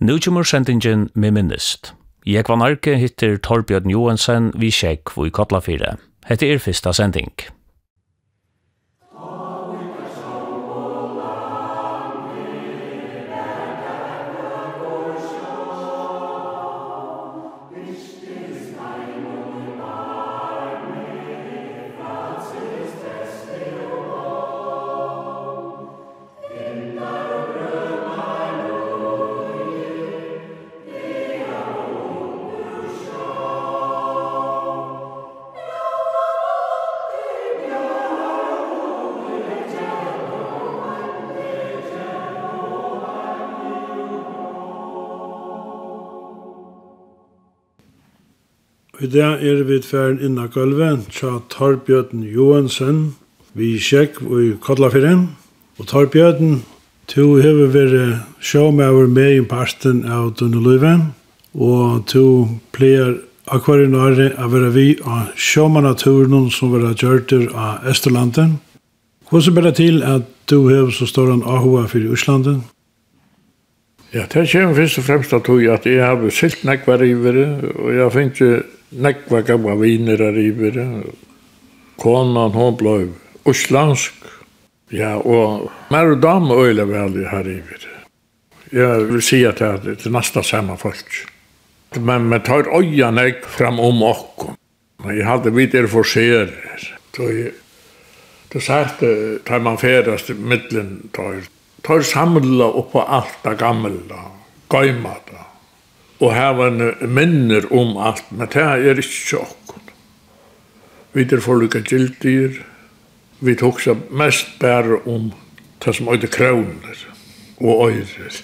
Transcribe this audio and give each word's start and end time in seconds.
Nu 0.00 0.18
kommer 0.18 0.42
sendingen 0.42 1.08
med 1.14 1.32
minnest. 1.34 1.94
Jeg 2.26 2.44
var 2.48 2.60
narki 2.60 2.92
hittir 2.94 3.34
Torbjørn 3.42 3.90
Johansen 3.90 4.52
vi 4.54 4.70
sjekk 4.70 5.10
i 5.26 5.30
Kotlafire. 5.34 5.96
Hette 6.28 6.46
er 6.46 6.60
fyrsta 6.62 6.92
sending. 6.94 7.32
I 49.08 49.10
dag 49.10 49.40
er 49.40 49.62
vi 49.64 49.78
tverren 49.80 50.18
inna 50.20 50.50
gulvet 50.52 51.06
tja 51.16 51.38
Torbjørn 51.48 52.26
Johansen 52.28 52.98
vi 53.56 53.70
sjekk 53.80 54.18
i 54.20 54.50
Kotlafirren. 54.60 55.22
Og 55.80 55.88
Torbjørn, 55.88 56.58
tu 57.08 57.38
hever 57.40 57.72
vært 57.72 58.42
sjåmauer 58.44 59.08
med 59.08 59.38
i 59.38 59.46
parten 59.48 60.02
av 60.04 60.34
Dunneluven, 60.36 61.06
og 61.56 62.04
tu 62.12 62.52
pleier 62.76 63.14
akvarien 63.48 63.96
åre 63.96 64.28
å 64.36 64.52
være 64.52 64.74
vi 64.76 64.88
av 65.00 65.32
sjåmanaturen 65.40 66.50
som 66.52 66.76
var 66.76 66.90
gjørter 66.92 67.48
av 67.56 67.88
Østerlanden. 67.88 68.58
Hvordan 69.30 69.56
ber 69.56 69.70
det 69.70 69.78
til 69.80 70.04
at 70.04 70.28
du 70.52 70.66
hever 70.68 70.92
så 70.92 71.08
stor 71.08 71.32
en 71.32 71.46
ahua 71.48 71.88
for 71.88 72.12
Østlanden? 72.12 72.66
Ja, 74.12 74.24
det 74.24 74.46
kommer 74.48 74.74
først 74.74 74.98
og 74.98 75.04
fremst 75.04 75.32
at 75.36 75.48
jeg, 75.48 75.68
at 75.72 75.86
jeg 75.86 76.04
har 76.04 76.30
silt 76.32 76.62
nekva 76.64 76.96
rivere, 76.96 77.48
og 77.76 77.90
jeg 77.92 78.12
finnes 78.14 78.62
nekva 78.90 79.42
gamla 79.44 79.74
viner 79.76 80.22
rivere. 80.32 80.86
Konan, 82.00 82.54
hon 82.56 82.76
blei 82.78 83.08
uslansk. 83.48 84.14
Ja, 84.94 85.18
og 85.20 85.68
mer 85.92 86.14
og 86.14 86.22
dame 86.22 86.56
øyla 86.56 86.86
vel 86.88 87.18
her 87.28 87.44
rivere. 87.44 87.92
Jeg 88.72 89.08
vil 89.10 89.22
si 89.24 89.42
at 89.44 89.60
det 89.60 89.92
er 89.92 90.00
til 90.00 90.12
næsta 90.12 90.42
samme 90.42 90.78
folk. 90.80 91.26
Men 92.00 92.30
vi 92.32 92.38
tar 92.44 92.68
øya 92.68 93.10
nek 93.12 93.44
fram 93.44 93.80
om 93.80 94.02
okkom. 94.02 94.56
Men 95.04 95.16
jeg 95.16 95.26
hadde 95.28 95.52
vidt 95.54 95.74
er 95.74 95.86
for 95.86 96.02
forserer. 96.02 96.48
Så 97.16 97.28
jeg, 97.28 97.52
det 98.52 98.62
sagt, 98.62 99.04
tar 99.44 99.60
man 99.60 99.78
ferast 99.78 100.32
middelen 100.32 101.10
tar 101.12 101.42
tar 101.82 102.02
samla 102.02 102.70
upp 102.72 102.92
på 102.92 103.02
allt 103.02 103.42
det 103.44 103.56
gamla, 103.60 104.22
gøyma 104.70 105.14
det, 105.28 105.44
og 106.18 106.34
hava 106.34 106.70
minner 107.06 107.68
om 107.72 107.96
allt, 107.96 108.26
men 108.30 108.50
det 108.52 108.64
er 108.64 108.98
ikke 108.98 109.20
sjokken. 109.32 109.92
Vi 111.14 111.24
er 111.24 111.42
forlika 111.42 111.80
gildir, 111.80 112.60
vi 113.38 113.54
toksa 113.54 113.94
mest 114.10 114.58
bare 114.60 115.00
om 115.06 115.30
det 115.84 115.94
som 115.94 116.10
øyde 116.10 116.26
kroner 116.26 117.06
og 117.60 117.90
øyder. 117.90 118.42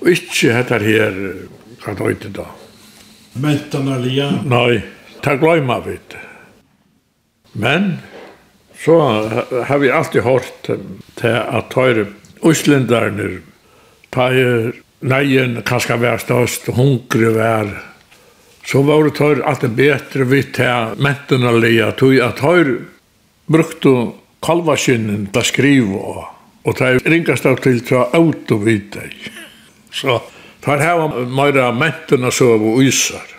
Og 0.00 0.10
ikke 0.12 0.52
hette 0.54 0.78
her, 0.84 1.16
hva 1.82 1.94
det 1.96 2.12
øyde 2.12 2.32
da. 2.36 2.46
Mentan 3.38 3.88
alia? 3.92 4.30
Nei, 4.44 4.80
det 5.24 5.38
gløyma 5.40 5.80
vi 5.86 5.96
det. 6.12 6.22
Men, 7.58 7.98
så 8.78 9.00
har 9.66 9.78
vi 9.78 9.90
alltid 9.90 10.22
hørt 10.22 10.70
til 11.18 11.34
at 11.34 11.72
tøyre 11.72 12.06
Íslendarnir, 12.46 13.40
ta 14.14 14.30
er 14.32 14.72
neien 15.00 15.60
kanskje 15.66 15.98
vær 16.00 16.20
størst, 16.22 16.70
hungri 16.74 17.30
vær, 17.34 17.70
så 18.68 18.82
var 18.84 19.06
det 19.06 19.14
tør 19.16 19.42
alt 19.48 19.62
det 19.64 19.70
betre 19.78 20.26
vidt 20.28 20.54
til 20.58 20.96
mentene 21.00 21.52
lia, 21.56 21.92
tog 21.96 22.18
at 22.20 22.40
tør 22.42 22.74
brukte 23.48 23.94
kalvaskinnen 24.44 25.28
til 25.32 25.46
skriva, 25.48 26.02
og, 26.02 26.26
og 26.68 26.76
tøy 26.76 27.00
ringast 27.08 27.46
av 27.48 27.62
til 27.64 27.80
tøy 27.86 28.02
auto 28.18 28.58
vidtøy. 28.60 29.08
Så 29.94 30.20
tør 30.64 30.84
hava 30.84 31.24
meira 31.24 31.70
mentene 31.72 32.32
så 32.34 32.52
av 32.58 32.66
uysar. 32.74 33.34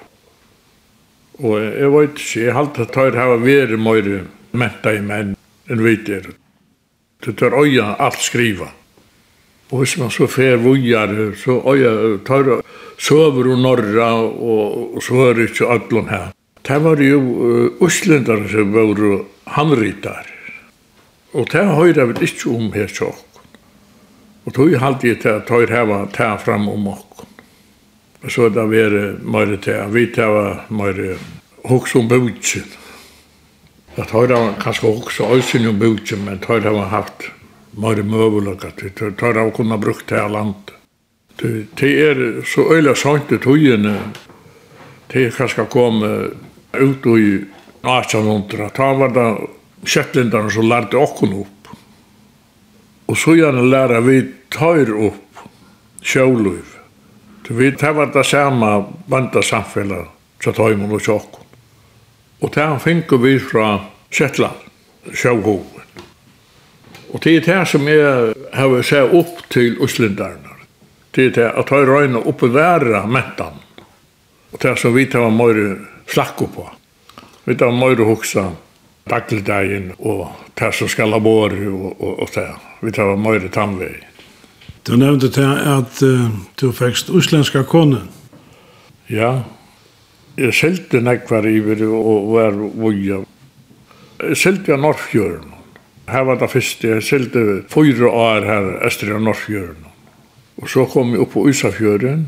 Og 1.40 1.56
jeg 1.62 1.92
vet 1.94 2.18
ikke, 2.18 2.42
jeg 2.48 2.58
halte 2.58 2.88
at 2.88 2.96
tøyr 2.96 3.20
hava 3.20 3.38
veri 3.44 3.78
meira 3.78 4.24
menta 4.52 4.96
i 4.96 5.04
menn 5.06 5.36
enn 5.70 5.86
vidtøy. 5.86 6.34
tør 7.22 7.62
øya 7.62 7.96
alt 8.00 8.22
skriva. 8.24 8.72
Og 9.70 9.84
hvis 9.84 9.98
man 10.02 10.10
så 10.10 10.26
fer 10.28 10.58
vujar, 10.58 11.12
så 11.38 11.60
øya 11.70 12.18
tar 12.26 12.62
søver 12.98 13.52
og 13.54 13.62
norra, 13.62 14.10
og, 14.26 14.96
og 14.96 15.04
så 15.04 15.30
er 15.30 15.44
ikke 15.46 15.70
ødlun 15.70 16.10
her. 16.10 16.32
Det 16.68 16.84
var 16.84 17.02
jo 17.02 17.20
uh, 17.20 17.86
Østlendar 17.86 18.48
som 18.50 18.74
var 18.74 19.24
handritar. 19.48 20.26
Og 21.34 21.48
det 21.52 21.66
høyra 21.66 22.06
vi 22.10 22.26
ikke 22.26 22.50
om 22.50 22.72
her 22.74 22.88
tjokk. 22.88 23.26
Og 24.46 24.54
tog 24.54 24.74
halte 24.82 25.08
jeg 25.08 25.22
til 25.22 25.30
at 25.30 25.46
tøyr 25.46 25.70
heva 25.70 26.06
ta 26.14 26.36
fram 26.42 26.68
om 26.70 26.88
okkon. 26.90 27.28
Og 28.24 28.32
så 28.32 28.50
da 28.50 28.66
vere 28.66 29.20
mer 29.22 29.56
til 29.62 29.78
at 29.78 29.94
vi 29.94 30.08
tar 30.16 30.66
mer 30.74 31.18
hoks 31.70 31.96
om 31.96 32.08
bøtjen. 32.10 32.66
At 33.98 34.10
tøyr 34.10 34.34
hava 34.34 34.56
kanskje 34.62 34.90
hoks 34.90 35.20
og 35.20 35.38
øysen 35.38 35.68
om 35.70 35.78
bøtjen, 35.80 36.26
men 36.26 36.42
tøyr 36.42 36.66
heva 36.66 36.88
haft 36.90 37.30
mer 37.78 38.02
møvelige 38.04 38.68
at 38.68 38.84
vi 38.84 39.12
tar 39.18 39.38
av 39.38 39.52
kunna 39.56 39.78
brukt 39.78 40.08
bruke 40.08 40.16
det 40.16 40.22
her 40.22 40.30
landet. 40.30 40.74
Det 41.80 41.92
er 42.10 42.42
så 42.46 42.66
øyla 42.74 42.96
sant 42.96 43.32
i 43.32 43.38
togene, 43.38 43.96
det 45.12 45.26
er 45.26 45.36
kanskje 45.36 45.66
kom 45.72 46.04
ut 46.04 47.06
i 47.16 47.46
1800, 47.84 48.70
da 48.76 48.90
var 48.94 49.14
det 49.16 49.30
kjettlindene 49.88 50.52
som 50.52 50.68
lærte 50.68 51.00
åkken 51.00 51.34
opp. 51.40 51.72
Og 53.10 53.18
så 53.18 53.38
gjerne 53.40 53.64
læra 53.66 54.02
vi 54.06 54.20
tøyr 54.54 54.92
opp 55.08 55.46
sjøliv. 56.02 56.76
Vi 57.50 57.72
tar 57.72 57.96
var 57.98 58.12
det 58.14 58.26
samme 58.30 58.70
vanda 59.10 59.42
samfunnet 59.42 60.12
til 60.44 60.54
tøymon 60.54 60.94
og 60.94 61.02
sjåkken. 61.02 61.48
Og 62.40 62.54
det 62.54 62.64
han 62.64 62.80
finner 62.80 63.24
vi 63.24 63.40
fra 63.42 63.72
Kjettland, 64.14 64.62
sjøhov. 65.14 65.79
Og 67.14 67.22
det 67.24 67.36
er 67.36 67.46
det 67.46 67.62
som 67.72 67.88
jeg 67.90 68.34
har 68.54 68.82
sett 68.86 69.14
opp 69.18 69.42
til 69.50 69.78
Øslindarna. 69.82 70.58
Det 71.16 71.26
er 71.26 71.36
det 71.38 71.48
at 71.58 71.72
jeg 71.74 71.88
røyner 71.90 72.28
oppe 72.30 72.52
være 72.54 73.02
mentan. 73.10 73.58
Og 74.52 74.62
det 74.62 74.70
er 74.72 74.76
som 74.78 74.94
vi 74.94 75.08
tar 75.10 75.30
mer 75.34 75.58
slakko 76.10 76.50
på. 76.54 76.68
Vi 77.46 77.56
tar 77.58 77.74
mer 77.74 78.04
hoksa 78.06 78.52
dagligdagen 79.10 79.94
og 79.98 80.28
det 80.60 80.70
som 80.78 80.90
skal 80.92 81.16
ha 81.16 81.20
vår 81.24 81.56
og, 81.72 81.90
og, 81.98 82.14
og 82.26 82.30
det. 82.36 82.48
Vi 82.82 82.94
tar 82.94 83.16
mer 83.18 83.48
tannvei. 83.54 83.96
Du 84.86 84.96
nevnte 84.98 85.30
til 85.34 85.50
at 85.50 86.02
uh, 86.06 86.30
du 86.62 86.70
fikk 86.74 87.10
uslenska 87.10 87.64
kone. 87.68 88.06
Ja. 89.10 89.42
Jeg 90.40 90.54
selte 90.56 91.02
nekvar 91.04 91.46
iver 91.50 91.82
og 91.90 92.30
var 92.32 92.56
vuja. 92.56 93.24
Jeg 94.22 94.38
selte 94.40 94.78
av 94.78 94.84
Norrfjøren. 94.86 95.59
Her 96.10 96.26
var 96.26 96.40
det 96.40 96.50
første, 96.52 96.88
jeg 96.88 97.04
selte 97.04 97.46
fyra 97.70 98.10
år 98.10 98.46
her, 98.48 98.68
Østre 98.88 99.14
og 99.16 99.24
Norsfjøren. 99.28 99.86
Og 100.60 100.70
så 100.70 100.86
kom 100.90 101.14
jeg 101.14 101.24
opp 101.24 101.34
på 101.36 101.46
Ysafjøren, 101.50 102.28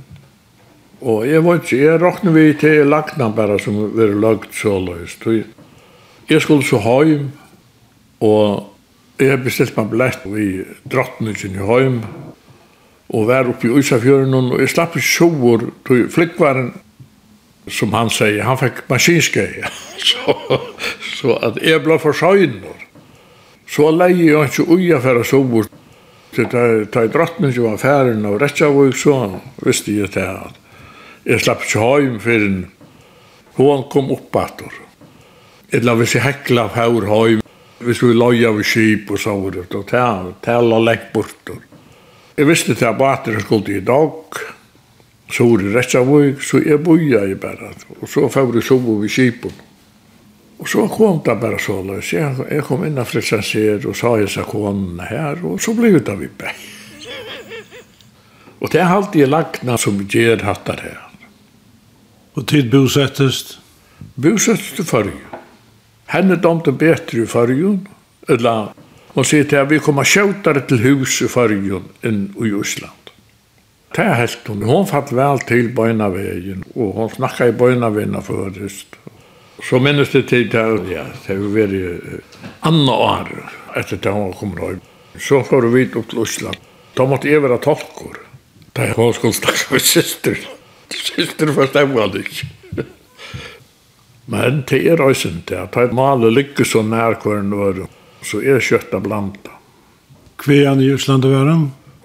og 1.01 1.23
jeg 1.27 1.41
var 1.43 1.57
ikke, 1.57 1.77
jeg 1.81 2.01
råkne 2.01 2.33
vi 2.35 2.43
til 2.61 2.85
lagna 2.87 3.31
bare 3.33 3.57
som 3.59 3.79
var 3.95 4.13
lagt 4.21 4.53
så 4.55 4.75
løst. 4.79 5.25
Jeg 6.29 6.41
skulle 6.41 6.65
så 6.65 6.77
heim, 6.77 7.31
og 8.21 8.69
jeg 9.19 9.41
bestilte 9.43 9.81
meg 9.81 9.89
billett 9.89 10.27
i 10.29 10.49
Drottningen 10.85 11.57
i 11.57 11.65
heim, 11.71 11.97
og 13.11 13.27
var 13.27 13.49
oppe 13.49 13.67
i 13.67 13.81
Ysafjøren, 13.81 14.33
og 14.33 14.61
jeg 14.61 14.71
slapp 14.71 14.95
i 14.95 15.03
sjoer, 15.03 15.67
tog 15.87 16.05
flikkvaren, 16.13 16.71
som 17.67 17.93
han 17.93 18.09
sier, 18.13 18.43
han 18.45 18.59
fikk 18.61 18.85
maskinskei. 18.89 19.65
så, 20.09 20.37
så 21.17 21.41
at 21.49 21.59
jeg 21.65 21.83
ble 21.83 21.97
for 22.01 22.15
sjøyner. 22.15 22.80
Så 23.71 23.87
leie 23.95 24.25
jeg 24.25 24.49
ikke 24.49 24.65
uja 24.67 24.99
for 24.99 25.21
å 25.21 25.27
sove. 25.27 25.63
Så 26.35 26.43
da 26.51 26.63
jeg 26.65 27.11
drottene 27.13 27.51
ikke 27.51 27.69
var 27.69 27.79
ferden 27.79 28.25
av 28.27 28.37
Retsjavøk, 28.41 28.97
så 28.99 29.15
visste 29.63 29.95
jeg 29.95 30.11
til 30.15 30.27
at 30.27 30.57
jeg 31.27 31.43
slapp 31.43 31.63
ikke 31.63 31.87
hjem 32.01 32.17
før 32.23 32.45
hun 33.55 33.83
kom 33.91 34.11
opp 34.15 34.35
etter. 34.41 34.75
Jeg 35.71 35.85
la 35.87 35.95
hvis 35.95 36.17
jeg 36.17 36.25
hekla 36.25 36.67
av 36.67 36.75
her 36.75 37.07
hjem, 37.07 37.43
hvis 37.81 38.03
vi 38.03 38.11
løy 38.15 38.43
av 38.47 38.59
skip 38.67 39.11
og 39.11 39.19
så 39.23 39.37
var 39.39 39.55
det, 39.55 39.67
og 39.75 40.41
tala 40.43 40.79
lengt 40.83 41.11
bort. 41.15 41.55
Jeg 42.35 42.47
visste 42.47 42.75
til 42.75 42.89
at 42.89 42.99
bater 42.99 43.39
skulle 43.39 43.77
i 43.77 43.83
dag, 43.85 44.41
så 45.31 45.47
var 45.47 45.63
det 45.63 45.75
Retsjavøk, 45.77 46.43
så 46.43 46.59
jeg 46.59 46.83
boja 46.83 47.23
i 47.23 47.39
bare. 47.39 47.71
Og 48.01 48.07
så 48.09 48.27
får 48.27 48.51
vi 48.51 48.67
sove 48.67 48.99
ved 48.99 49.11
skipen. 49.11 49.55
Og 50.61 50.69
så 50.69 50.85
kom 50.93 51.23
det 51.25 51.39
bare 51.41 51.57
så 51.59 51.79
løs. 51.81 52.11
Jeg, 52.13 52.35
jeg 52.51 52.65
kom 52.67 52.83
inn 52.85 53.01
og 53.01 53.07
frisenser 53.09 53.81
og 53.89 53.97
sa 53.97 54.13
jeg 54.21 54.29
seg 54.29 54.45
konene 54.51 55.07
her, 55.09 55.41
og 55.41 55.57
så 55.61 55.73
ble 55.73 55.95
det 55.97 56.17
vi 56.19 56.29
bæ. 56.29 56.51
og 58.61 58.69
det 58.69 58.79
er 58.79 58.93
alltid 58.93 59.27
lagna 59.27 59.77
som 59.81 59.97
gjør 60.05 60.45
hattar 60.45 60.83
her. 60.85 60.99
Og 62.37 62.45
tid 62.47 62.69
bosettest? 62.69 63.57
Bosettest 64.15 64.79
i 64.79 64.85
fargen. 64.85 65.17
Henne 66.13 66.37
domte 66.37 66.71
bedre 66.71 67.23
i 67.23 67.25
fargen, 67.25 67.87
eller 68.29 68.69
hun 69.15 69.25
sier 69.25 69.49
til 69.49 69.63
at 69.63 69.69
vi 69.71 69.81
kommer 69.81 70.05
sjøtare 70.05 70.61
til 70.69 70.85
hus 70.85 71.17
i 71.25 71.31
fargen 71.31 71.89
enn 72.05 72.27
i 72.37 72.53
Osland. 72.53 73.09
Det 73.91 74.05
er 74.05 74.19
helt 74.21 74.47
hun. 74.47 74.61
Hun 74.63 74.85
fatt 74.87 75.09
vel 75.11 75.41
til 75.49 75.73
Bøynavegen, 75.75 76.63
og 76.77 76.93
hun 76.99 77.09
snakka 77.17 77.49
i 77.49 77.57
Bøynavegen 77.57 78.21
først. 78.23 79.00
Så 79.61 79.79
minnes 79.79 80.09
det 80.09 80.23
til 80.31 80.47
det, 80.49 80.63
ja, 80.89 81.05
det 81.27 81.37
var 81.37 81.53
veldig 81.55 82.19
andre 82.67 82.95
år 82.95 83.29
etter 83.77 83.99
det 84.01 84.13
han 84.13 84.33
kom 84.35 84.55
nå. 84.57 84.73
Så 85.21 85.43
får 85.45 85.69
vi 85.73 85.85
opp 85.95 86.09
til 86.11 86.23
Osland. 86.23 86.57
Da 86.97 87.05
måtte 87.07 87.29
jeg 87.29 87.43
være 87.43 87.59
tolker. 87.63 88.17
Da 88.75 88.89
jeg 88.89 88.97
var 88.97 89.13
skulle 89.15 89.37
snakke 89.37 89.75
med 89.75 89.85
syster. 89.85 90.39
Syster 90.91 91.51
forstemmer 91.55 92.07
han 92.07 92.17
ikke. 92.19 92.49
Men 94.31 94.61
det 94.69 94.79
er 94.87 95.01
også 95.03 95.31
ikke 95.31 95.47
det. 95.51 95.63
Da 95.73 95.85
jeg 95.85 95.95
maler 95.97 96.33
lykke 96.33 96.65
så 96.67 96.83
nær 96.85 97.17
hver 97.21 97.41
enn 97.41 97.55
år, 97.55 97.83
så 98.23 98.41
er 98.41 98.63
kjøttet 98.63 98.95
av 98.97 99.03
blanda. 99.05 99.57
Hva 100.41 100.55
er 100.57 100.69
han 100.71 100.83
i 100.83 100.91
Osland 100.93 101.27
å 101.27 101.33
være? 101.33 101.57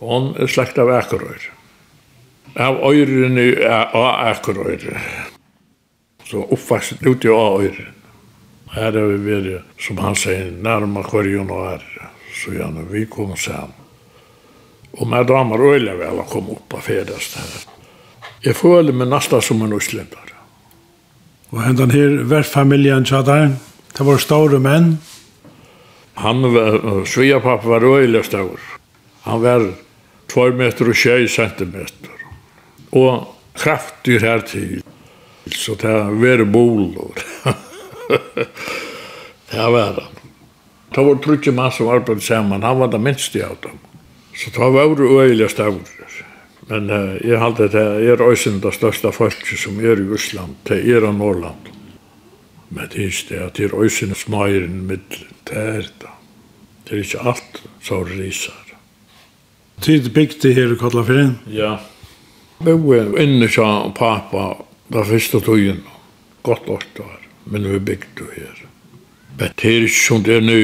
Han 0.02 0.32
er 0.41 0.50
slekt 0.50 0.81
av 0.82 0.91
Ekerøyre. 0.93 1.55
Av 2.56 2.82
øyrene 2.88 3.49
er 3.64 3.97
av 3.97 4.32
Ekerøyre 4.32 5.00
så 6.26 6.43
oppvast 6.43 7.02
ut 7.06 7.25
i 7.25 7.28
øyren. 7.28 7.93
Her 8.75 8.93
har 8.93 9.08
vi 9.12 9.19
vært, 9.31 9.64
som 9.81 9.99
han 10.02 10.17
sier, 10.19 10.50
nærmere 10.50 11.06
kvarjon 11.06 11.50
og 11.50 11.62
her, 11.69 11.84
så 12.34 12.52
gjerne 12.52 12.84
vi 12.90 13.06
kom 13.06 13.37
sammen. 13.38 13.75
Og 14.96 15.08
med 15.08 15.28
damer 15.28 15.61
øyler 15.61 15.99
vel 16.00 16.23
å 16.23 16.28
komme 16.28 16.56
opp 16.56 16.75
av 16.75 16.87
fedest 16.87 17.37
her. 17.37 17.67
Jeg 18.44 18.56
føler 18.56 18.96
meg 18.96 19.11
nesten 19.11 19.43
som 19.44 19.62
en 19.64 19.76
uslendere. 19.76 20.34
Og 21.52 21.61
hentan 21.62 21.93
her, 21.94 22.19
verfamiljen 22.28 23.06
tjadar, 23.06 23.52
det 23.96 24.06
var 24.06 24.20
store 24.20 24.58
menn. 24.61 24.96
Han 26.20 26.43
var, 26.55 26.81
sviapappa 27.08 27.69
var 27.69 27.84
øyler 27.87 28.25
stor. 28.26 28.61
Han 29.28 29.43
var 29.44 29.69
2 30.32 30.50
meter 30.58 30.90
og 30.90 30.96
20 30.96 31.28
centimeter. 31.28 32.12
Og 32.93 33.28
kraftig 33.56 34.20
her 34.25 34.43
til. 34.49 34.82
Så 35.55 35.75
det 35.75 35.93
var 35.93 36.45
bol. 36.45 36.95
det 39.51 39.71
var 39.71 39.95
det. 39.95 40.07
Det 40.95 41.03
var 41.05 41.15
trutje 41.15 41.53
mann 41.53 41.73
som 41.73 41.89
arbeidde 41.89 42.21
sammen. 42.21 42.63
Han 42.63 42.79
var 42.79 42.89
det 42.89 42.99
minste 42.99 43.47
av 43.47 43.57
dem. 43.63 43.79
Så 44.35 44.51
det 44.51 44.71
var 44.73 44.97
det 44.97 45.11
øyelig 45.11 45.51
stavr. 45.51 45.81
Men 46.69 46.91
uh, 46.91 47.15
jeg 47.23 47.39
halte 47.39 47.69
det 47.71 47.87
er 48.11 48.23
øysen 48.23 48.61
det 48.61 48.75
største 48.75 49.13
folket 49.15 49.59
som 49.59 49.79
er 49.81 50.01
i 50.01 50.09
Russland. 50.11 50.57
Det 50.69 50.81
er 50.83 51.05
i 51.07 51.13
Norrland. 51.15 51.71
Men 52.69 52.89
det 52.93 53.03
er 53.03 53.07
ikke 53.13 53.29
det 53.29 53.43
at 53.43 53.57
det 53.57 53.65
er 53.69 53.83
øysen 53.83 54.15
smager 54.15 54.65
i 54.65 54.69
middelen. 54.69 55.35
Det 55.49 55.57
er 55.57 55.83
det. 56.01 56.15
Det 56.85 56.93
er 56.93 57.03
ikke 57.05 57.29
alt 57.29 57.63
som 57.83 58.03
riser. 58.05 58.63
Tid 59.81 60.11
bygde 60.11 60.53
her 60.55 60.73
i 60.73 60.77
Kotlafjern? 60.77 61.39
Ja. 61.53 61.77
Vi 62.59 62.73
var 62.73 63.19
inne 63.21 63.49
sa 63.53 63.89
pappa 63.95 64.55
Da 64.93 65.03
første 65.03 65.41
tøyen, 65.43 65.83
godt 66.47 66.69
åtte 66.71 67.03
år, 67.03 67.23
men 67.50 67.67
vi 67.73 67.79
bygde 67.79 68.23
det 68.23 68.35
her. 68.37 68.67
Men 69.37 69.56
det 69.59 69.71
er 69.71 69.85
ikke 69.85 69.99
som 69.99 70.23
det 70.25 70.37
er 70.38 70.44
nå. 70.47 70.61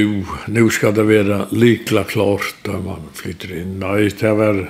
Nå 0.48 0.68
skal 0.72 0.94
det 0.96 1.04
være 1.08 1.40
likla 1.52 2.04
klart 2.08 2.54
da 2.64 2.78
man 2.80 3.10
flytter 3.18 3.56
inn. 3.58 3.74
Nei, 3.82 4.06
det 4.08 4.32
var, 4.38 4.62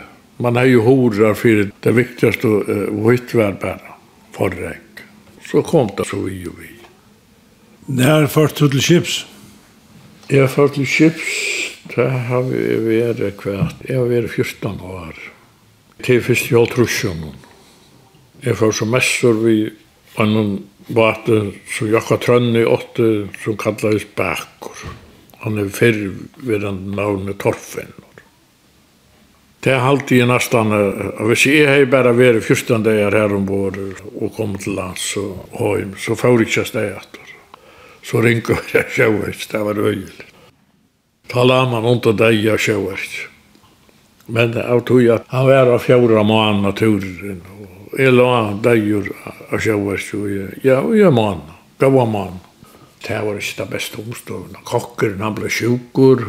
man 0.42 0.58
har 0.58 0.70
jo 0.70 0.82
horer 0.86 1.36
for 1.38 1.66
det 1.84 1.92
viktigste 1.94 2.48
uh, 2.48 2.88
vitt 3.06 3.34
var 3.36 3.60
bare 3.62 3.98
forreng. 4.34 4.88
Så 5.46 5.62
kom 5.68 5.92
det 5.98 6.08
så 6.08 6.22
vi 6.24 6.40
og 6.48 6.56
vi. 6.58 6.72
Når 7.92 8.26
først 8.32 8.62
du 8.62 8.68
til 8.72 8.82
Kips? 8.82 9.20
Jeg 10.32 10.48
først 10.50 10.78
til 10.78 10.88
Kips, 10.88 11.38
det 11.92 12.08
har 12.08 12.48
vi 12.48 12.64
vært 12.88 13.36
kvart. 13.36 13.84
Jeg 13.84 14.00
har 14.00 14.08
vært 14.08 14.32
14 14.32 14.80
år. 14.80 15.18
Til 16.02 16.22
først 16.24 16.50
jeg 16.50 16.70
tror 16.72 16.88
ikke 16.88 17.14
noen. 17.20 17.40
Jeg 18.42 18.58
får 18.58 18.72
så 18.74 18.86
messer 18.90 19.36
vi 19.38 19.56
annan 20.18 20.56
bate 20.90 21.52
som 21.70 21.90
Jakka 21.92 22.18
Trønni 22.18 22.64
åtte 22.66 23.28
som 23.44 23.56
kallades 23.56 24.06
Bækkur. 24.18 24.86
Han 25.44 25.58
er 25.58 25.70
fyrr 25.70 26.10
ved 26.42 26.64
den 26.66 26.80
navnet 26.96 27.38
Torfinn. 27.42 27.94
Det 29.62 29.70
er 29.70 29.84
alltid 29.86 30.24
i 30.24 30.26
nastan, 30.26 30.72
nesten, 30.74 31.26
hvis 31.28 31.44
jeg 31.46 31.68
hei 31.70 31.84
bare 31.86 32.10
vært 32.18 32.42
fyrstan 32.42 32.82
dagar 32.82 33.14
her 33.14 33.34
ombord 33.36 33.78
og 34.10 34.32
kom 34.34 34.56
til 34.58 34.74
lands 34.74 35.04
og 35.20 35.54
høym, 35.60 35.92
så 35.94 36.16
får 36.18 36.34
jeg 36.34 36.48
ikke 36.48 36.64
steg 36.66 36.88
etter. 36.96 37.28
Så 38.02 38.24
ringer 38.24 38.58
jeg 38.74 38.90
sjøvert, 38.96 39.44
det 39.52 39.60
var 39.62 39.78
øyelig. 39.78 40.26
Ta 41.30 41.46
la 41.46 41.60
man 41.70 41.86
ondt 41.86 42.10
og 42.10 42.18
deg 42.18 42.42
av 42.50 42.58
sjøvert. 42.58 43.14
Men 44.26 44.58
av 44.58 44.82
tog 44.86 45.06
at 45.14 45.30
han 45.30 45.46
var 45.46 45.70
av 45.70 45.86
fjorda 45.86 46.26
mann 46.26 46.64
naturen 46.66 47.38
og 47.54 47.81
jeg 47.98 48.14
la 48.14 48.52
deier 48.64 49.10
av 49.50 49.60
sjøvers, 49.60 50.08
og 50.16 50.30
jeg, 50.32 50.62
ja, 50.64 50.80
og 50.80 50.96
jeg 50.96 51.12
mann, 51.14 51.44
gav 51.80 51.98
mann. 52.08 52.40
Det 53.02 53.18
var 53.18 53.38
ikke 53.38 53.58
det 53.58 53.68
beste 53.72 53.98
omstående. 53.98 54.62
Kokkeren, 54.64 55.22
han 55.24 55.34
ble 55.34 55.50
sjukker, 55.50 56.22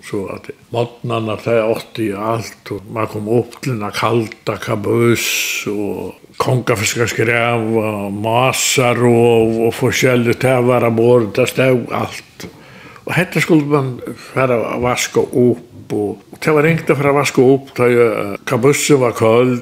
så 0.00 0.22
at 0.32 0.48
måtnene 0.72 1.36
til 1.44 1.60
80 1.60 2.14
og 2.14 2.28
alt, 2.32 2.72
og 2.72 2.86
man 2.96 3.10
kom 3.12 3.28
opp 3.36 3.58
til 3.60 3.74
en 3.76 3.92
kalta 3.92 4.56
kabus, 4.62 5.26
og 5.68 6.16
kongafiskarskrav, 6.40 7.66
og 7.82 8.16
maser, 8.16 9.02
og, 9.04 9.58
og 9.66 9.74
forskjellig, 9.76 10.38
det 10.40 10.56
var 10.66 10.88
av 10.88 10.96
bord, 10.96 11.28
det 11.36 11.50
stod 11.52 11.92
alt. 11.96 12.48
Og 13.04 13.12
hette 13.16 13.42
skulle 13.44 13.68
man 13.68 13.92
fære 14.32 14.56
å 14.56 14.80
vaske 14.86 15.20
opp, 15.20 15.92
og, 15.92 16.24
det 16.40 16.54
var 16.54 16.64
ringt 16.64 16.88
å 16.88 16.96
å 16.96 17.12
vaske 17.12 17.44
opp, 17.44 17.74
da 17.76 17.90
kabussen 18.48 19.02
var 19.02 19.12
køld, 19.18 19.60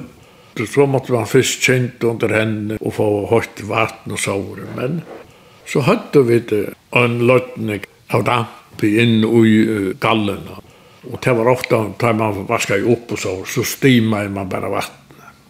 så 0.67 0.85
måtte 0.89 1.13
man 1.13 1.29
først 1.29 1.63
kjent 1.63 2.03
under 2.07 2.33
henne 2.33 2.77
og 2.79 2.95
få 2.97 3.07
høyt 3.31 3.61
vatten 3.69 4.15
og 4.15 4.21
sår. 4.21 4.63
Men 4.75 5.01
så 5.69 5.83
hadde 5.85 6.23
vi 6.27 6.39
det 6.49 6.63
en 6.97 7.19
løtning 7.29 7.85
av 8.15 8.25
damp 8.27 8.83
inn 8.83 9.23
i 9.23 9.93
gallen. 10.01 10.47
Og 11.09 11.19
det 11.23 11.35
var 11.37 11.51
ofte, 11.51 11.81
da 11.99 12.13
man 12.13 12.43
vasket 12.49 12.87
opp 12.89 13.13
og 13.15 13.21
så, 13.21 13.35
så 13.47 13.65
stimet 13.67 14.31
man 14.33 14.49
bare 14.51 14.71
vattnet. 14.71 14.95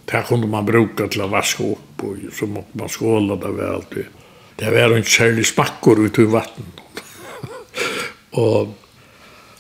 Det 0.10 0.24
kunne 0.25 0.50
man 0.50 0.65
bruke 0.65 1.05
til 1.12 1.22
å 1.22 1.29
vaske 1.29 1.65
opp, 1.75 2.03
og 2.03 2.29
så 2.34 2.48
måtte 2.50 2.79
man 2.79 2.89
skåle 2.89 3.38
det 3.38 3.51
ved 3.53 3.69
alt 3.69 3.95
det. 3.98 4.07
Var 4.60 4.95
en 4.95 5.05
kjærlig 5.05 5.45
smakker 5.51 6.01
ut 6.01 6.17
i 6.19 6.25
vattnet. 6.29 7.03
og 8.43 8.75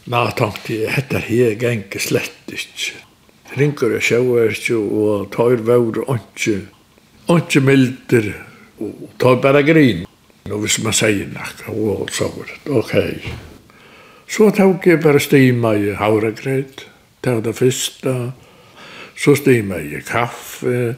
Nei, 0.09 0.23
jeg 0.25 0.87
dette 0.89 1.19
her 1.21 1.51
gikk 1.61 1.99
slett 2.01 2.49
ikke 2.49 3.08
ringur 3.57 3.95
og 3.97 4.03
sjøverk 4.03 4.69
og 4.75 5.29
tar 5.33 5.63
vår 5.65 6.03
åndsje, 6.05 6.59
åndsje 7.29 7.61
milder 7.65 8.31
og 8.79 9.09
tar 9.21 9.39
bare 9.43 9.63
grin. 9.67 10.05
Nå 10.49 10.59
hvis 10.63 10.79
man 10.83 10.95
sier 10.95 11.29
nakka, 11.33 11.73
og 11.73 12.09
så 12.13 12.29
var 12.33 12.49
det, 12.49 12.59
ok. 12.73 12.93
Så 14.29 14.49
tok 14.55 14.85
jeg 14.87 15.01
bare 15.03 15.21
stima 15.21 15.75
i 15.77 15.93
havregreit, 15.97 16.85
det 17.23 17.33
var 17.33 17.45
det 17.45 17.55
første. 17.57 18.15
Så 19.19 19.33
stima 19.35 19.81
i 19.83 19.99
kaffe, 20.05 20.95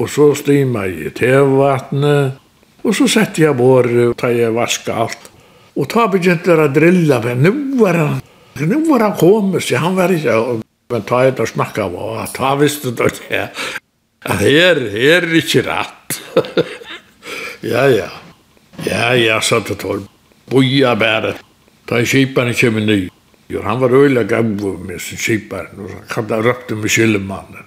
og 0.00 0.08
så 0.10 0.32
stima 0.34 0.86
i 0.90 1.10
tevattnet, 1.14 2.40
og 2.82 2.96
så 2.96 3.06
sett 3.08 3.38
jeg 3.38 3.54
båret 3.54 4.08
og 4.08 4.16
tar 4.18 4.34
jeg 4.34 4.56
vaska 4.56 4.96
alt. 5.04 5.28
Og 5.78 5.86
ta 5.88 6.08
begynte 6.10 6.56
å 6.56 6.66
drilla, 6.72 7.20
men 7.22 7.44
nu 7.44 7.52
var 7.78 8.00
han, 8.00 8.18
nu 8.64 8.80
var 8.88 9.06
han 9.06 9.14
komisk, 9.20 9.76
han 9.78 9.94
var 9.96 10.12
ikke, 10.12 10.34
Men 10.90 11.04
ta 11.06 11.22
ut 11.28 11.40
og 11.42 11.48
snakka 11.48 11.86
av, 11.86 11.94
og 11.94 12.32
ta 12.34 12.54
visste 12.58 12.90
du 12.90 13.04
det. 13.04 13.44
At 14.20 14.42
her, 14.42 14.80
her 14.92 15.24
er 15.24 15.38
ikke 15.38 15.62
rett. 15.68 16.18
ja, 17.62 17.86
ja. 18.00 18.10
Ja, 18.86 19.14
ja, 19.14 19.40
sa 19.44 19.60
det 19.60 19.78
tål. 19.82 20.06
Boja 20.50 20.94
bæret. 20.96 21.40
Ta 21.88 22.00
i 22.00 22.06
kiparen 22.08 22.56
kjem 22.56 22.80
ny. 22.86 23.00
Jo, 23.50 23.62
han 23.66 23.80
var 23.80 23.92
øyla 23.94 24.22
gamle 24.22 24.76
med 24.86 25.00
sin 25.02 25.18
kiparen, 25.18 25.80
og 25.82 25.90
han 25.90 26.06
kallade 26.08 26.48
røpte 26.48 26.78
med 26.78 26.90
kylemannen. 26.90 27.66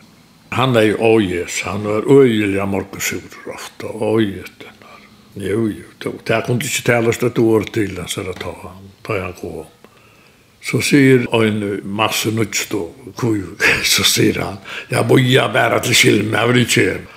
Han 0.53 0.75
er 0.77 0.93
jo 0.93 0.97
åjes, 1.01 1.61
han 1.65 1.83
var 1.83 2.05
øyla 2.07 2.65
morgensur 2.65 3.53
ofte, 3.53 3.87
åjes 3.87 4.51
den. 4.61 4.73
Jo, 5.35 5.65
jo, 5.67 6.11
det 6.27 6.43
kunne 6.45 6.61
ikke 6.61 6.85
tales 6.85 7.17
et 7.23 7.39
år 7.41 7.63
til, 7.73 7.95
han 7.97 8.09
sier 8.11 8.27
at 8.29 8.37
ta 8.41 8.51
han, 8.61 8.91
ta 9.05 9.17
han 9.17 9.33
gå. 9.39 9.63
Så 10.63 10.79
sier 10.79 11.25
en 11.43 11.81
masse 11.83 12.31
nødstå, 12.31 12.83
så 13.93 14.05
sier 14.07 14.39
han, 14.39 14.61
jeg 14.89 15.07
boja 15.09 15.49
bare 15.51 15.81
til 15.83 15.95
skilme, 15.95 16.37
jeg 16.37 16.51
vil 16.51 16.61
ikke 16.63 16.85
hjem. 16.87 17.09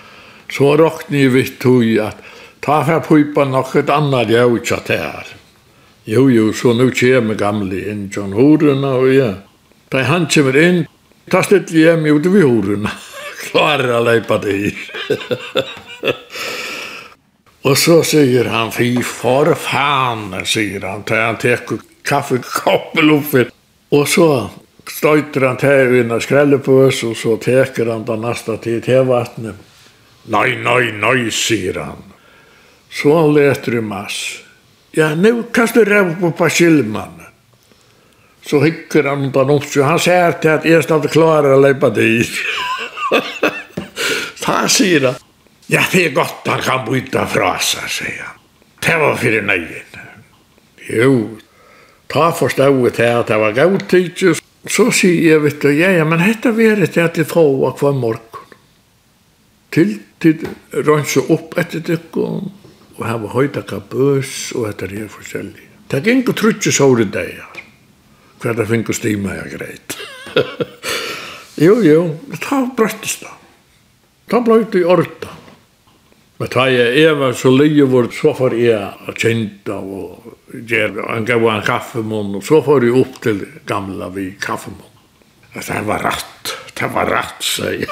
Så 0.51 0.73
råkne 0.79 1.23
jeg 1.23 1.35
vidt 1.35 1.61
tog 1.63 1.87
at, 2.03 2.23
ta 2.63 2.81
fra 2.87 2.99
pipa 3.03 3.47
nok 3.47 3.77
et 3.79 3.91
annet 3.95 4.35
jeg 4.35 4.51
vil 4.51 4.63
ikke 4.63 4.81
til 4.87 5.03
her. 5.03 5.33
Jo, 6.07 6.29
jo, 6.31 6.53
så 6.55 6.75
nå 6.75 6.91
kommer 6.95 7.39
gamle 7.39 7.81
inn, 7.91 8.07
John 8.15 8.35
Horena 8.35 8.93
og 8.99 9.11
jeg. 9.11 9.41
Da 9.91 10.05
han 10.07 10.29
kommer 10.31 10.59
inn, 10.59 10.85
ta 11.31 11.43
stilt 11.43 11.73
hjem, 11.75 12.07
jo, 12.07 12.19
det 12.23 12.31
vi 12.35 12.45
Horena. 12.47 12.93
Klarer 13.47 13.97
å 13.99 14.05
leipa 14.07 14.39
det 14.45 14.75
Og 17.67 17.75
så 17.79 18.01
sier 18.07 18.51
han, 18.51 18.71
fy 18.75 18.93
for 19.03 19.55
faen, 19.59 20.31
sier 20.47 20.87
han, 20.87 21.03
til 21.07 21.23
han 21.23 21.39
teker 21.43 21.83
kaffekoppel 22.07 23.11
uppe. 23.11 23.51
og 23.91 24.09
så 24.09 24.51
stöjter 24.91 25.41
han 25.41 25.57
till 25.57 26.11
en 26.11 26.21
skrällepös 26.21 27.03
och 27.03 27.17
så 27.17 27.37
teker 27.37 27.87
han 27.87 28.05
den 28.05 28.21
nästa 28.21 28.57
till 28.57 28.83
tevattnet. 28.83 29.57
Nej, 30.23 30.57
nej, 30.57 30.93
nej, 30.93 31.31
säger 31.31 31.75
han. 31.75 32.03
Så 32.91 33.21
han 33.21 33.35
leter 33.35 33.75
i 33.75 33.81
mass. 33.81 34.39
Ja, 34.91 35.15
nu 35.15 35.43
kastar 35.53 35.85
du 35.85 35.95
jag 35.95 36.21
på 36.21 36.31
persilman. 36.31 37.23
Så 38.47 38.61
hickar 38.61 39.05
han 39.05 39.33
den 39.33 39.51
upp 39.51 39.65
så 39.65 39.83
han 39.83 39.99
säger 39.99 40.33
till 40.33 40.51
att 40.51 40.65
jag 40.65 40.85
snart 40.85 41.11
klarar 41.11 41.55
att 41.55 41.63
lägga 41.63 41.91
dit. 41.91 42.31
så 44.35 44.53
han 44.53 44.69
säger 44.69 45.01
han. 45.01 45.15
Ja, 45.67 45.83
det 45.93 46.05
er 46.07 46.11
godt 46.15 46.47
han 46.47 46.61
kan 46.63 46.85
byta 46.87 47.27
fraser, 47.27 47.89
sier 47.89 48.23
han. 48.23 48.39
Det 48.87 48.99
var 49.03 49.17
fyrir 49.17 49.43
nøyen. 49.43 49.99
Jo, 50.87 51.39
Ta 52.13 52.31
forstod 52.35 52.83
vi 52.83 52.91
til 52.95 53.13
at 53.21 53.31
det 53.31 53.39
var 53.43 53.57
gaut 53.57 53.79
gautikis. 53.87 54.43
Så 54.67 54.89
sier 54.91 55.37
jeg, 55.37 55.43
vet 55.45 55.63
du, 55.63 55.71
ja, 55.71 55.93
ja, 55.95 56.05
men 56.05 56.19
dette 56.23 56.51
var 56.55 56.81
det 56.81 56.91
til 56.95 57.05
at 57.07 57.15
de 57.15 57.25
få 57.27 57.45
av 57.69 57.79
hver 57.79 57.95
morgen. 57.95 58.23
Til 59.71 59.99
til 60.23 60.47
rønse 60.87 61.23
opp 61.33 61.57
etter 61.61 61.83
dykken, 61.85 62.51
og 62.97 63.03
her 63.05 63.21
var 63.23 63.35
høydakka 63.35 63.83
bøs, 63.93 64.53
og 64.57 64.71
etter 64.71 64.93
det 64.93 65.05
er 65.05 65.13
forskjellig. 65.13 65.67
Det 65.87 66.01
er 66.01 66.19
ikke 66.19 66.35
trutje 66.37 66.73
sår 66.75 67.05
i 67.05 67.09
deg, 67.15 67.33
ja. 67.37 67.49
Hva 68.43 68.53
det 68.57 68.67
finner 68.69 68.97
stima 68.97 69.37
ja, 69.37 69.45
greit. 69.53 69.97
jo, 71.67 71.79
jo, 71.85 72.01
det 72.31 72.41
tar 72.45 72.69
brøttes 72.77 73.19
da. 73.23 73.33
Ta 74.31 74.41
bløyt 74.45 74.75
i 74.77 74.85
orta. 74.85 75.33
Men 76.37 76.51
da 76.53 76.67
jeg 76.69 77.15
var 77.17 77.33
så 77.33 77.51
lige 77.55 77.87
vår, 77.89 78.11
så 78.13 78.35
får 78.37 78.57
jeg 78.61 79.15
kjent 79.17 79.71
av 79.73 79.93
og 79.97 80.35
han 81.09 81.25
gav 81.27 81.45
en 81.51 81.63
kaffemån, 81.65 82.37
og 82.39 82.45
så 82.45 82.61
får 82.65 82.85
jeg 82.87 82.97
opp 83.01 83.21
til 83.25 83.41
gamla 83.67 84.09
vi 84.15 84.31
kaffemunn. 84.41 84.93
Det 85.57 85.81
var 85.87 86.03
ratt, 86.05 86.53
det 86.77 86.89
var 86.93 87.09
ratt, 87.11 87.41
sier 87.45 87.81
jeg. 87.81 87.89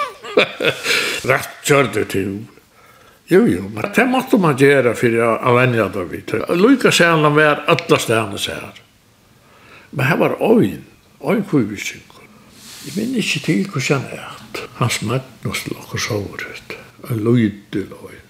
ratt 1.31 1.55
kjørte 1.65 2.05
til. 2.13 2.35
Jo, 3.33 3.47
jo, 3.49 3.65
men 3.73 3.89
det 3.97 4.05
måtte 4.11 4.39
man 4.41 4.57
gjøre 4.61 4.93
for 4.99 5.17
å 5.25 5.55
vennja 5.57 5.89
det 5.93 6.05
vi. 6.11 6.21
Lykke 6.61 6.93
seg 6.93 7.15
han 7.15 7.37
var 7.37 7.65
alle 7.73 8.01
stedene 8.01 8.41
sier. 8.41 8.83
Men 9.95 10.11
her 10.11 10.21
var 10.21 10.37
øyn, 10.45 10.85
øyn 11.25 11.45
kuvisynker. 11.49 12.29
Jeg 12.85 12.99
minner 12.99 13.25
ikke 13.25 13.41
til 13.47 13.65
hvordan 13.73 14.05
han 14.05 14.19
er. 14.19 14.67
Han 14.79 14.93
smøtt 14.93 15.45
noe 15.47 15.57
slags 15.57 16.11
overhøyt. 16.13 16.77
En 17.09 17.25
lydig 17.25 17.87
øyn. 17.89 18.21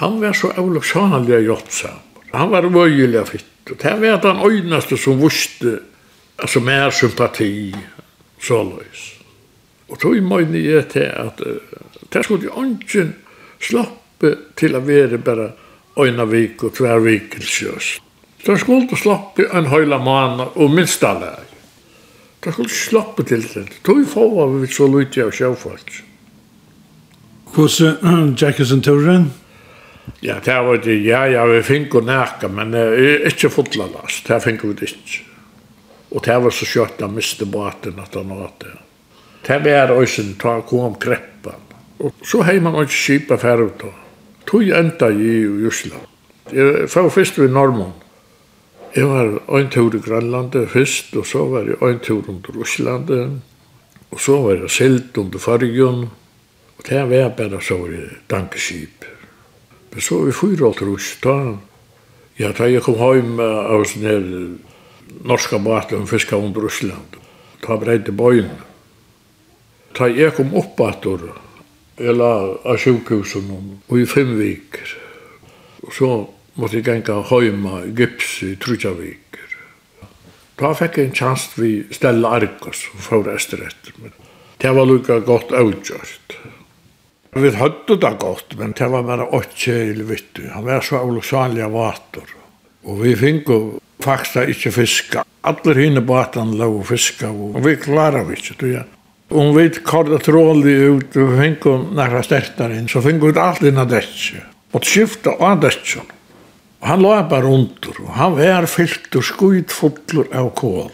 Han 0.00 0.20
var 0.20 0.32
så 0.32 0.50
avloksanlig 0.58 1.44
jottsam. 1.46 2.00
Han 2.32 2.50
var 2.50 2.66
vøyelig 2.66 3.26
fitt. 3.28 3.50
Og 3.70 3.78
det 3.80 3.92
var 4.00 4.20
den 4.20 4.40
øynaste 4.44 4.96
som 5.00 5.20
vuste 5.20 5.78
altså 6.38 6.60
mer 6.60 6.90
sympati 6.90 7.74
så 8.42 8.62
løs. 8.66 9.04
Og 9.88 10.00
tog 10.00 10.16
møyne 10.22 10.58
jeg 10.58 10.88
til 10.92 11.06
at 11.08 11.40
uh, 11.40 11.60
det 12.12 12.24
skulle 12.24 12.50
ikke 12.50 13.06
slappe 13.62 14.34
til 14.58 14.76
å 14.76 14.82
være 14.84 15.18
bare 15.22 15.52
øyna 16.00 16.26
vik 16.26 16.64
og 16.66 16.74
tver 16.74 16.98
vik 17.04 17.30
til 17.36 17.46
sjøs. 17.46 17.90
Det 18.44 18.58
skulle 18.60 18.98
slappe 18.98 19.46
en 19.56 19.70
høyla 19.70 19.98
mann 20.02 20.42
og 20.44 20.74
minst 20.74 21.04
alle. 21.04 21.32
Det 22.44 22.52
skulle 22.52 22.68
slappe 22.68 23.24
til 23.24 23.46
det. 23.54 23.68
Tog 23.86 24.02
få 24.08 24.26
av 24.42 24.58
vi 24.60 24.68
så 24.68 24.88
lute 24.90 25.24
av 25.24 25.32
sjøfolk. 25.32 25.94
Hvordan, 27.54 28.34
Jackson 28.36 28.82
Torren? 28.82 29.30
Ja, 30.20 30.38
det 30.44 30.56
var 30.66 30.80
det, 30.84 30.96
ja, 31.04 31.24
ja, 31.28 31.44
vi 31.48 31.60
fikk 31.64 31.98
å 31.98 32.04
nækka, 32.04 32.48
men 32.52 32.74
uh, 32.76 33.28
ikke 33.28 33.52
fotla 33.52 33.88
last, 33.92 34.26
det 34.28 34.40
fikk 34.44 34.64
vi 34.68 34.88
ikke. 34.88 35.22
Og 36.14 36.22
det 36.24 36.36
var 36.44 36.54
så 36.54 36.68
kjøtt 36.68 37.02
han 37.02 37.14
miste 37.16 37.46
baten 37.50 37.98
at 38.00 38.14
han 38.14 38.30
var 38.30 38.52
det. 38.62 38.74
Det 39.44 39.58
var 39.64 39.92
også 39.92 40.24
ta 40.40 40.60
kom 40.64 40.94
kreppan. 41.00 41.60
Og 42.04 42.24
så 42.26 42.42
hei 42.46 42.60
man 42.62 42.78
ikke 42.80 43.00
kipa 43.00 43.38
færre 43.40 43.68
ut 43.68 43.82
da. 43.82 43.90
Tog 44.48 44.70
enda 44.76 45.10
i 45.10 45.34
Jusland. 45.64 46.06
Jeg 46.52 46.88
var 46.94 47.10
først 47.10 47.38
ved 47.38 47.52
Norman. 47.52 47.92
Jeg 48.94 49.08
var 49.10 49.58
en 49.58 49.70
tur 49.70 49.94
i 49.96 49.98
Grønlandet 49.98 50.70
først, 50.70 51.16
og 51.16 51.26
så 51.26 51.44
var 51.50 51.66
jeg 51.66 51.80
en 51.82 52.00
tur 52.00 52.22
under 52.30 52.54
Russlandet. 52.54 53.40
Og 54.10 54.20
så 54.20 54.38
var 54.42 54.60
jeg 54.62 54.70
silt 54.70 55.18
under 55.18 55.38
Fargen. 55.38 56.04
Og 56.78 56.88
det 56.88 57.02
var 57.10 57.34
bare 57.36 57.60
så 57.62 57.78
var 57.80 57.90
jeg 57.96 58.20
dankeskip. 58.30 59.03
Men 59.94 60.02
så 60.02 60.20
i 60.28 60.34
fyra 60.34 60.66
alt 60.68 60.82
hos, 60.82 61.12
da, 61.22 61.36
ja, 62.36 62.50
da 62.50 62.66
jeg 62.66 62.82
kom 62.82 62.98
heim 62.98 63.38
av 63.38 63.84
sånne 63.86 64.10
her 64.10 64.24
norska 65.22 65.60
mat 65.62 65.92
og 65.94 66.08
fiska 66.10 66.36
under 66.36 66.66
Russland, 66.66 67.18
da 67.62 67.78
breide 67.78 68.12
bøyen. 68.12 68.50
Da 69.94 70.10
jeg 70.10 70.34
kom 70.34 70.50
opp 70.58 70.82
atur, 70.82 71.28
jeg 71.94 72.16
la 72.18 72.32
av 72.66 72.80
sjukhusen 72.82 73.52
og 73.54 73.94
i 74.00 74.06
fem 74.10 74.34
viker, 74.40 74.96
og 75.86 75.94
så 75.94 76.10
måtte 76.58 76.80
jeg 76.80 76.88
genga 76.88 77.20
heim 77.30 77.62
av 77.70 77.86
gips 77.94 78.40
i 78.42 78.56
trutja 78.58 78.90
viker. 78.98 79.54
Da 80.58 80.74
fikk 80.74 80.98
jeg 80.98 81.10
en 81.12 81.16
tjans 81.18 81.46
vi 81.54 81.72
stelle 81.94 82.30
Argos 82.30 82.82
for 82.90 83.06
fyrir 83.06 83.38
etter 83.38 83.62
men 84.02 84.12
det 84.62 84.70
var 84.72 84.86
lukka 84.86 85.18
gott 85.26 85.50
avgjørt. 85.52 86.36
Vi 87.34 87.50
hadde 87.50 87.96
det 87.98 88.12
godt, 88.22 88.54
men 88.58 88.72
det 88.78 88.86
var 88.92 89.02
bare 89.02 89.26
åtte 89.34 89.58
kjøl, 89.58 90.04
vet 90.06 90.28
du. 90.36 90.44
Han 90.54 90.66
var 90.68 90.84
så 90.86 91.00
oloksalig 91.02 91.64
av 91.66 91.72
vater. 91.74 92.28
Og 92.86 93.00
vi 93.02 93.14
fikk 93.18 93.50
faktisk 94.04 94.52
ikke 94.52 94.70
fiska. 94.76 95.24
Alle 95.44 95.74
henne 95.76 96.02
batene 96.06 96.54
lå 96.60 96.68
og 96.78 96.86
fiska, 96.88 97.32
og 97.32 97.58
vi 97.64 97.74
klarer 97.80 98.26
vi 98.28 98.38
ikke, 98.38 98.58
du 98.60 98.66
ja. 98.70 98.84
Om 99.34 99.54
vi 99.56 99.66
korda 99.82 100.20
tråli 100.22 100.74
ut 100.94 101.16
og 101.18 101.32
fikk 101.40 101.66
næra 101.96 102.22
stertar 102.22 102.74
inn, 102.76 102.86
så 102.88 103.02
fikk 103.02 103.22
vi 103.24 103.32
alt 103.40 103.64
inn 103.66 103.80
av 103.82 103.88
dette. 103.90 104.44
Og 104.74 104.86
skifta 104.86 105.34
av 105.42 105.62
dette. 105.64 106.04
Og 106.84 106.86
han 106.86 107.02
lå 107.02 107.16
bare 107.30 107.50
under, 107.50 107.98
og 108.04 108.12
han 108.14 108.36
var 108.38 108.68
fyllt 108.70 109.16
og 109.18 109.26
skuitfullt 109.26 110.14
av 110.30 110.52
kål. 110.60 110.92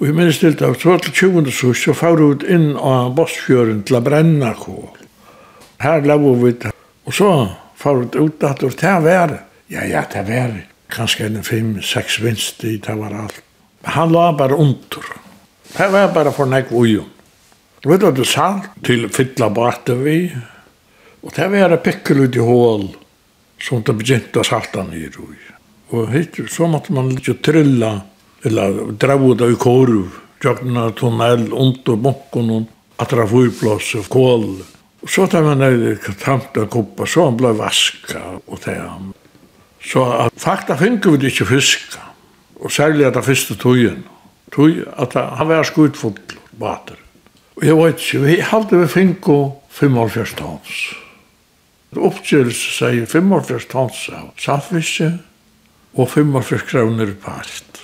Og 0.00 0.08
jeg 0.08 0.16
minnes 0.18 0.40
til 0.42 0.56
det, 0.58 0.66
av 0.66 0.74
12-20 0.80 1.52
så, 1.54 1.70
så 1.78 1.94
vi 1.94 2.26
ut 2.32 2.42
inn 2.50 2.72
av 2.74 3.12
Bossfjøren 3.14 3.84
til 3.86 4.00
å 4.00 4.02
brenna 4.02 4.50
kål 4.58 5.01
her 5.82 6.04
lavo 6.06 6.34
vi 6.40 6.52
det. 6.52 6.72
Og 7.04 7.14
så 7.14 7.30
får 7.76 8.02
vi 8.02 8.24
ut 8.24 8.44
at 8.46 8.60
det 8.60 8.82
var 8.82 9.00
vær. 9.02 9.38
Ja, 9.72 9.84
ja, 9.88 10.04
det 10.12 10.22
var 10.28 10.54
kanskje 10.92 11.26
en 11.26 11.42
fem, 11.42 11.74
seks 11.82 12.20
vinst 12.20 12.64
i, 12.64 12.76
det 12.76 12.94
var 12.98 13.14
alt. 13.24 13.42
Han 13.82 14.12
la 14.12 14.32
bare 14.32 14.54
under. 14.54 15.06
Det 15.76 15.88
var 15.90 16.12
bare 16.14 16.32
for 16.32 16.46
nek 16.46 16.70
ujo. 16.70 17.04
Vi 17.82 17.90
vet 17.90 18.14
du 18.14 18.24
salt 18.24 18.68
til 18.86 19.08
fylla 19.10 19.48
baten 19.50 20.04
vi, 20.04 20.18
og 21.22 21.32
det 21.34 21.48
var 21.50 21.76
pikkel 21.82 22.26
ut 22.26 22.36
i 22.36 22.44
hål 22.46 22.84
som 23.62 23.82
det 23.82 23.94
begynte 23.98 24.42
å 24.42 24.46
salta 24.46 24.84
ned 24.86 25.16
i. 25.18 25.38
Og 25.92 26.12
hit, 26.12 26.38
så 26.50 26.68
måtte 26.70 26.94
man 26.94 27.10
litt 27.10 27.42
trilla, 27.42 27.96
eller 28.46 28.94
dra 28.98 29.16
ut 29.18 29.42
av 29.42 29.54
korv, 29.58 30.14
tjøkna 30.42 30.90
tunnel, 30.98 31.48
under 31.52 31.98
bokken, 32.06 32.68
atra 33.02 33.26
fyrplass, 33.30 33.92
kål, 34.10 34.46
Og 35.02 35.10
så 35.10 35.26
tar 35.26 35.42
man 35.42 35.58
ned 35.58 35.98
tamt 36.22 36.56
og 36.56 36.70
kuppa, 36.70 37.06
så 37.06 37.26
han 37.26 37.38
ble 37.40 37.50
vaska 37.58 38.22
og 38.46 38.60
det 38.64 38.78
han. 38.78 39.10
Så 39.82 40.04
at 40.28 40.38
fakta 40.38 40.76
finner 40.78 41.16
vi 41.16 41.26
ikke 41.32 41.48
fiska, 41.48 42.04
og 42.62 42.70
særlig 42.70 43.08
at 43.08 43.18
det 43.18 43.24
første 43.26 43.58
tøyen. 43.58 44.04
Tøy, 44.54 44.84
at 45.00 45.16
han 45.16 45.48
var 45.48 45.66
skutfull 45.66 46.18
bater. 46.60 46.98
Og 47.56 47.66
jeg 47.66 47.76
vet 47.76 47.98
ikke, 47.98 48.22
vi 48.26 48.38
halte 48.46 48.78
vi 48.78 48.88
finner 48.88 49.52
45 49.72 50.36
tons. 50.38 50.78
Oppgjørelse 51.92 52.70
sier 52.78 53.06
45 53.08 53.68
tons 53.72 54.06
av 54.14 54.30
saltfiske 54.40 55.10
og 55.92 56.08
45 56.08 56.62
kroner 56.70 57.12
part. 57.20 57.82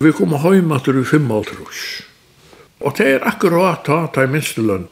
Vi 0.00 0.12
kom 0.12 0.32
hjemme 0.36 0.78
til 0.84 1.04
55. 1.04 1.84
Og 2.84 2.96
det 2.98 3.06
er 3.08 3.26
akkurat 3.28 3.84
ta, 3.84 4.04
ta 4.12 4.24
i 4.24 4.30
minste 4.30 4.64
lønn. 4.64 4.88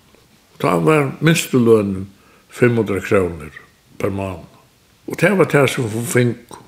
Da 0.62 0.76
var 0.78 1.10
minstelønnen 1.20 2.06
500 2.50 3.00
kroner 3.00 3.50
per 3.98 4.10
måned. 4.10 4.48
Og 5.06 5.18
det 5.20 5.32
var 5.38 5.48
det 5.50 5.64
som 5.70 5.88
hun 5.90 6.06
fikk. 6.06 6.58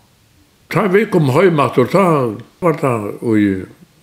Da 0.75 0.89
vi 0.91 1.05
kom 1.07 1.31
hjemme, 1.31 1.69
da 1.93 2.07
var 2.61 2.79
det 2.81 2.95
i 3.39 3.45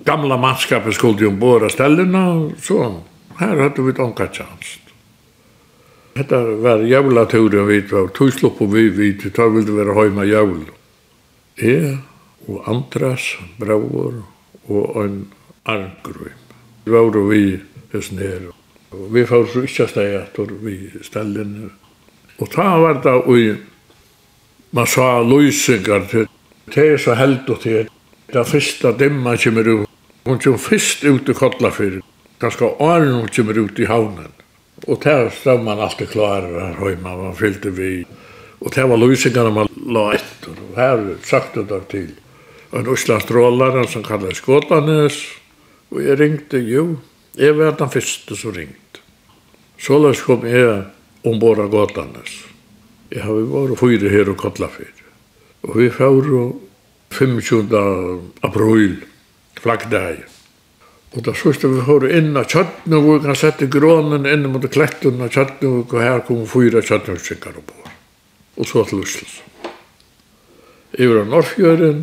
gamla 0.05 0.37
mannskapet 0.37 0.95
skulle 0.95 1.25
jo 1.25 1.31
båda 1.31 1.69
stellene, 1.69 2.53
så 2.61 3.01
her 3.39 3.57
hadde 3.59 3.83
vi 3.83 3.91
donka 3.97 4.29
tjanst. 4.31 4.79
Hetta 6.15 6.39
var 6.63 6.83
jævlaturen 6.87 7.67
vi 7.67 7.81
var, 7.91 8.07
tog 8.15 8.31
slopp 8.33 8.61
og 8.61 8.73
vi 8.73 8.89
vi 8.89 9.11
da 9.13 9.47
ville 9.47 9.71
vi 9.71 9.77
være 9.77 9.95
hjemme 10.03 10.27
jævl. 10.27 10.63
Jeg 11.61 11.97
og 12.47 12.63
Andras, 12.67 13.37
Braur 13.59 14.23
og 14.67 15.05
en 15.05 15.27
Arngrøym. 15.65 16.39
Vi 16.85 16.91
var 16.91 17.29
vi 17.29 17.59
hesten 17.93 18.19
Og 18.91 19.07
vi 19.13 19.25
får 19.25 19.47
så 19.53 19.63
ikke 19.67 19.87
steg 19.87 20.17
at 20.19 20.39
vi 20.63 20.77
stellen. 21.05 21.71
Og 22.39 22.49
ta 22.51 22.67
var 22.81 22.99
det 23.03 23.17
og 23.21 23.57
man 24.71 24.87
sa 24.87 25.21
løysingar 25.23 26.07
til 26.11 26.27
det 26.71 26.83
er 26.93 26.99
så 27.01 27.15
held 27.19 27.49
og 27.51 27.59
til 27.63 27.89
det 28.31 28.43
første 28.47 28.93
dimma 28.95 29.35
kommer 29.35 29.67
ut. 29.67 29.89
Hun 30.25 30.39
kommer 30.39 30.61
først 30.61 31.03
ut 31.03 31.29
i 31.29 31.33
Kotlafyr. 31.33 31.99
Ganske 32.39 32.65
åren 32.79 33.13
hun 33.13 33.27
kommer 33.35 33.59
ut 33.59 33.79
i 33.79 33.89
havnen. 33.89 34.31
Og 34.87 35.01
der 35.03 35.29
stod 35.29 35.63
man 35.63 35.79
alltid 35.79 36.07
klarer 36.07 36.59
her 36.59 36.79
hjemme, 36.87 37.15
man 37.23 37.35
fyllte 37.35 37.73
vi. 37.75 38.05
Og 38.61 38.71
det 38.75 38.87
var 38.89 38.97
løsingene 38.97 39.51
man 39.51 39.71
la 39.89 40.11
etter. 40.15 40.55
Og 40.55 40.77
her 40.79 41.03
sagt 41.27 41.55
det 41.55 41.67
der 41.69 41.83
til. 41.89 42.11
En 42.73 42.87
Øslandstrålare 42.87 43.87
som 43.87 44.03
kallet 44.03 44.37
Skåtanes. 44.37 45.25
Og 45.91 46.05
jeg 46.05 46.19
ringte, 46.19 46.57
jo, 46.57 46.97
jeg 47.37 47.57
var 47.57 47.75
den 47.75 47.91
første 47.91 48.35
som 48.35 48.55
ringte. 48.55 48.80
Så 49.81 49.97
løs 49.97 50.21
kom 50.21 50.45
jeg 50.45 50.83
ombord 51.25 51.61
av 51.63 51.71
gåtanes. 51.73 52.35
Jeg 53.11 53.25
har 53.25 53.39
vært 53.49 53.79
fyre 53.79 54.11
her 54.13 54.29
og 54.29 54.37
kattla 54.39 54.69
fyre. 54.69 55.07
Og 55.65 55.77
vi 55.77 55.89
fjorde 55.93 56.43
25. 57.11 57.73
april, 58.45 59.01
flaggdag. 59.59 60.21
Og 61.11 61.25
da 61.25 61.33
sørste 61.35 61.67
vi 61.67 61.81
fjorde 61.83 62.13
inn 62.15 62.37
av 62.39 62.47
kjøttene, 62.47 63.01
hvor 63.01 63.19
vi 63.19 63.25
kan 63.25 63.39
sette 63.41 63.67
grånen 63.73 64.29
inn 64.29 64.47
mot 64.53 64.69
kletten 64.71 65.19
av 65.21 65.33
kjøttene, 65.33 65.83
og 65.83 65.97
her 65.99 66.23
kom 66.29 66.45
fyre 66.47 66.85
kjøttene 66.85 67.17
ombord. 67.51 67.91
Og 68.61 68.67
så 68.69 68.85
til 68.85 69.03
Øsland. 69.03 69.37
Jeg 70.91 71.09
var 71.09 71.21
av 71.23 71.29
Norrfjøren, 71.31 72.01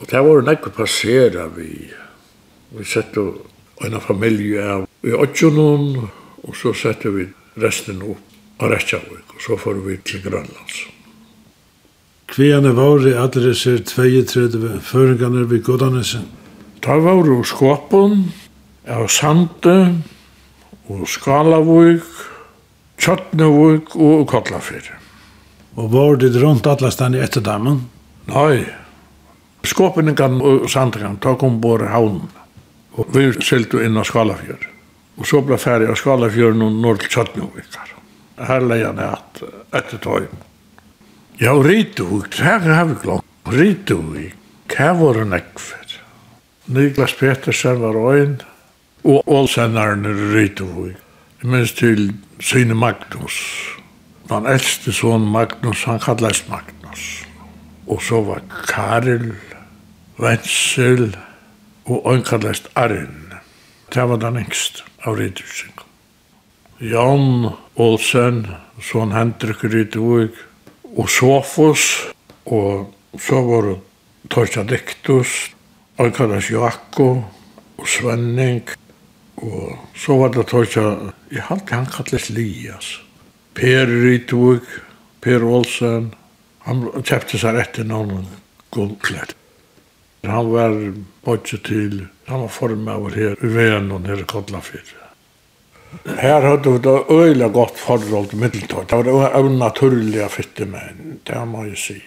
og 0.00 0.10
det 0.10 0.20
var 0.26 0.44
nekko 0.46 0.72
passera 0.74 1.46
vi. 1.54 1.70
Vi 2.76 2.84
sette 2.88 3.22
en 3.84 4.00
familie 4.00 4.62
av 4.64 4.86
i 5.06 5.14
Øtjonån, 5.14 6.06
Og 6.46 6.56
så 6.56 6.72
sette 6.76 7.10
vi 7.10 7.26
resten 7.60 8.02
opp 8.06 8.62
av 8.62 8.70
Rettjavik, 8.72 9.34
og 9.34 9.42
så 9.42 9.56
får 9.60 9.80
vi 9.84 9.96
til 10.06 10.22
Grønlands. 10.24 10.84
Kvianne 12.26 12.72
var 12.74 13.04
i 13.06 13.14
alle 13.14 13.42
disse 13.50 13.76
32 13.86 14.80
føringene 14.82 15.44
ved 15.50 15.62
Godanesen. 15.66 16.26
Da 16.82 16.98
var 17.02 17.22
det 17.26 17.46
Skåpen, 17.46 18.32
av 18.86 19.08
Sande, 19.10 19.76
og 20.88 21.06
Skalavik, 21.10 22.06
Kjøttnevik 23.02 23.96
og 23.96 24.26
Kotlafyr. 24.30 24.88
Og 25.76 25.90
var 25.92 26.16
det 26.22 26.32
rundt 26.40 26.66
alle 26.66 26.90
stedene 26.90 27.22
etter 27.22 27.44
Nei. 27.44 27.82
Nei. 28.30 30.14
kan 30.16 30.40
og 30.40 30.70
Sandekan 30.70 31.18
tok 31.20 31.42
ombord 31.42 31.82
havnen. 31.90 32.30
Og 32.96 33.10
vi 33.12 33.28
skilte 33.42 33.82
inn 33.84 33.98
av 33.98 34.06
Skalafjøret. 34.08 34.75
Og 35.16 35.28
så 35.28 35.40
ble 35.44 35.58
ferdig 35.60 35.88
av 35.90 35.96
Skalafjøren 36.00 36.64
og 36.66 36.80
nord 36.82 37.00
til 37.02 37.14
Tjøtnjovikar. 37.14 37.94
Her 38.46 38.66
leia 38.68 38.90
han 38.90 39.00
at 39.00 39.40
etter 39.76 40.02
tøy. 40.04 40.26
Ja, 41.40 41.52
Rytevik, 41.52 42.36
her 42.40 42.60
har 42.64 42.84
vi 42.90 42.98
glom. 43.02 43.24
Rytevik, 43.52 44.36
hva 44.72 44.92
var 44.96 45.20
han 45.22 45.36
ekfer. 45.36 45.96
Niklas 46.72 47.14
Petersen 47.16 47.80
var 47.80 47.96
øyn, 48.12 48.38
og 49.04 49.28
ålsenderen 49.28 50.04
er 50.08 50.22
Rytevik. 50.34 51.02
Jeg 51.42 51.50
minns 51.52 51.72
til 51.76 52.14
Sine 52.40 52.74
Magnus. 52.74 53.36
Den 54.28 54.46
eldste 54.46 54.92
son 54.92 55.28
Magnus, 55.30 55.84
han 55.84 56.00
kallast 56.00 56.48
Magnus. 56.48 57.04
Og 57.86 58.02
så 58.02 58.20
var 58.24 58.40
Karel, 58.68 59.34
Vensel, 60.18 61.16
og 61.84 62.10
han 62.10 62.24
kallast 62.24 62.68
Arne. 62.74 63.25
Det 63.96 64.04
var 64.04 64.18
den 64.20 64.36
yngst 64.36 64.82
av 65.08 65.16
Rydersing. 65.16 65.72
Jan 66.78 67.52
Olsen, 67.80 68.42
son 68.84 69.14
Hendrik 69.16 69.62
Rydevig, 69.64 70.34
og 70.84 71.08
Sofus, 71.08 71.84
og 72.44 72.92
så 73.16 73.40
var 73.46 73.70
det 73.70 73.76
Torsa 74.28 74.66
Diktus, 74.68 75.32
Alcaraz 75.96 76.50
Jakko, 76.52 77.08
og 77.80 77.88
Svenning, 77.88 78.60
og 79.40 79.72
så 79.96 80.18
var 80.20 80.36
det 80.36 80.44
Torsa, 80.52 80.84
jeg 81.32 81.48
halte 81.48 81.80
han 81.80 81.88
kallet 81.88 82.28
Lias. 82.36 82.92
Per 83.56 83.88
Rydevig, 83.88 84.76
Per 85.24 85.48
Olsen, 85.48 86.12
han 86.68 86.84
kjøpte 87.00 87.40
seg 87.40 87.64
etter 87.64 87.88
navnet 87.88 88.28
Gullklett. 88.76 89.32
Han 90.26 90.52
var 90.52 90.76
bodde 91.24 91.58
til, 91.64 92.06
han 92.26 92.40
var 92.44 92.52
formaver 92.52 93.14
her 93.14 93.42
i 93.42 93.50
veien 93.54 93.90
og 93.92 94.04
nere 94.06 94.26
Kodlafyr. 94.28 94.94
Her 96.20 96.44
hadde 96.44 96.72
vi 96.72 96.78
det 96.84 96.96
øyla 97.10 97.48
godt 97.48 97.78
forhold 97.78 98.28
til 98.28 98.38
middeltøy. 98.38 98.84
Det 98.88 99.12
var 99.12 99.36
en 99.38 99.58
naturliga 99.58 100.28
fytte 100.28 100.66
med 100.66 101.16
det 101.26 101.42
må 101.48 101.64
jeg 101.64 101.78
si. 101.78 102.00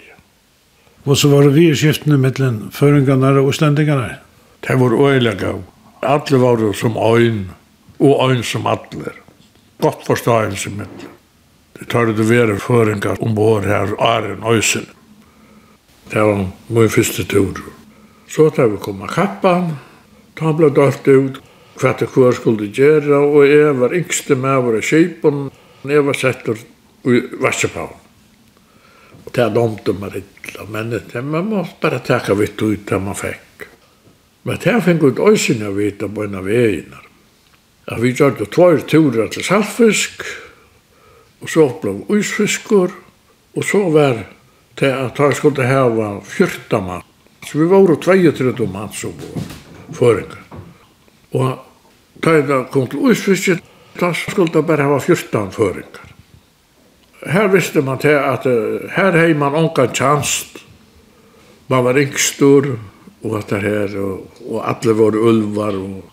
Og 1.05 1.17
så 1.17 1.29
var 1.31 1.47
det 1.47 1.55
vi 1.55 1.69
i 1.69 1.75
skiftene 1.75 2.17
mittelen, 2.19 2.69
føringene 2.75 3.31
og 3.39 3.49
islendingene? 3.53 4.17
Det 4.67 4.75
var 4.79 4.97
øyla 5.09 5.33
gav. 5.33 5.63
Alle 6.01 6.41
var 6.41 6.59
det 6.59 6.75
som 6.75 6.97
øyn, 6.97 7.47
og 7.99 8.31
øyn 8.31 8.43
som 8.43 8.67
alle. 8.67 9.15
Godt 9.81 10.05
forståelse 10.05 10.69
mittelen. 10.69 11.15
Det 11.79 11.87
tar 11.87 12.05
det 12.05 12.29
være 12.29 12.59
føringer 12.59 13.21
ombord 13.23 13.63
her, 13.63 13.95
Aren 13.99 14.43
Øysen. 14.43 14.87
Det 16.11 16.21
var 16.21 16.49
min 16.67 16.89
første 16.89 17.23
tur. 17.23 17.78
Så 18.29 18.49
tar 18.49 18.67
vi 18.67 18.77
komma 18.77 19.07
kappan, 19.09 19.71
ta 20.37 20.51
ble 20.53 20.69
dalt 20.69 21.07
ut, 21.07 21.39
hva 21.81 21.95
det 21.97 22.09
hver 22.13 22.35
skulle 22.37 22.67
gjøre, 22.69 23.17
og 23.17 23.41
jeg 23.47 23.73
var 23.79 23.95
yngste 23.97 24.37
med 24.37 24.61
våre 24.67 24.81
kjipen, 24.85 25.47
og 25.49 25.93
jeg 25.95 26.05
var 26.05 26.19
sett 26.19 26.45
i 26.51 27.21
Vassepavn. 27.41 27.97
Og 29.25 29.33
det 29.33 29.43
er 29.43 29.55
dumt 29.55 29.89
om 29.89 29.99
man 30.03 30.19
ikke, 30.21 30.67
men 30.69 30.93
det, 30.93 31.23
man 31.25 31.49
må 31.49 31.65
bare 31.81 32.03
takke 32.05 32.37
vitt 32.37 32.61
ut 32.61 32.85
det 32.85 33.01
man 33.01 33.17
fikk. 33.17 33.65
Men 34.45 34.61
det 34.61 34.75
er 34.75 34.85
fikk 34.85 35.07
ut 35.07 35.25
øysen 35.25 35.65
jeg 35.65 35.77
vidt 35.79 36.05
på 36.05 36.25
en 36.25 36.37
av 36.37 36.45
veiene. 36.45 37.01
Ja, 37.89 37.97
vi 37.97 38.13
gjør 38.13 38.37
det 38.37 38.51
tvær 38.53 38.81
turer 38.85 39.33
til 39.33 39.45
saltfisk, 39.45 40.21
og 41.41 41.49
så 41.49 41.71
ble 41.81 41.97
vi 42.03 42.21
isfiskur, 42.21 42.93
og 43.57 43.65
så 43.65 43.87
var 43.89 44.25
det 44.77 44.93
at 44.93 45.17
jeg 45.17 45.41
skulle 45.41 45.65
hava 45.65 46.19
14 46.21 46.85
mann 46.85 47.08
Så 47.49 47.57
vi 47.57 47.65
var 47.65 47.95
32 47.95 48.67
mann 48.67 48.91
som 48.93 49.13
var 49.17 49.45
føringar. 49.97 50.43
Og 51.33 51.55
da 52.21 52.35
jeg 52.37 52.65
kom 52.69 52.85
til 52.87 53.07
Øysfiske, 53.09 53.55
da 53.97 54.11
skulle 54.13 54.53
det 54.53 54.61
bare 54.67 54.85
ha 54.85 54.99
14 54.99 55.49
føringar. 55.51 56.11
Her 57.25 57.47
visste 57.47 57.81
man 57.81 57.97
til 57.97 58.13
at 58.21 58.45
her 58.95 59.17
hei 59.17 59.33
man 59.33 59.55
onka 59.57 59.87
tjanst. 59.87 60.61
Man 61.67 61.83
var 61.83 61.97
yngstur 61.97 62.77
og 63.23 63.33
at 63.37 63.49
det 63.49 63.61
her, 63.61 63.95
og, 63.97 64.43
og 64.45 64.69
alle 64.69 64.95
var 64.99 65.17
ulvar. 65.17 65.73
Og, 65.73 66.03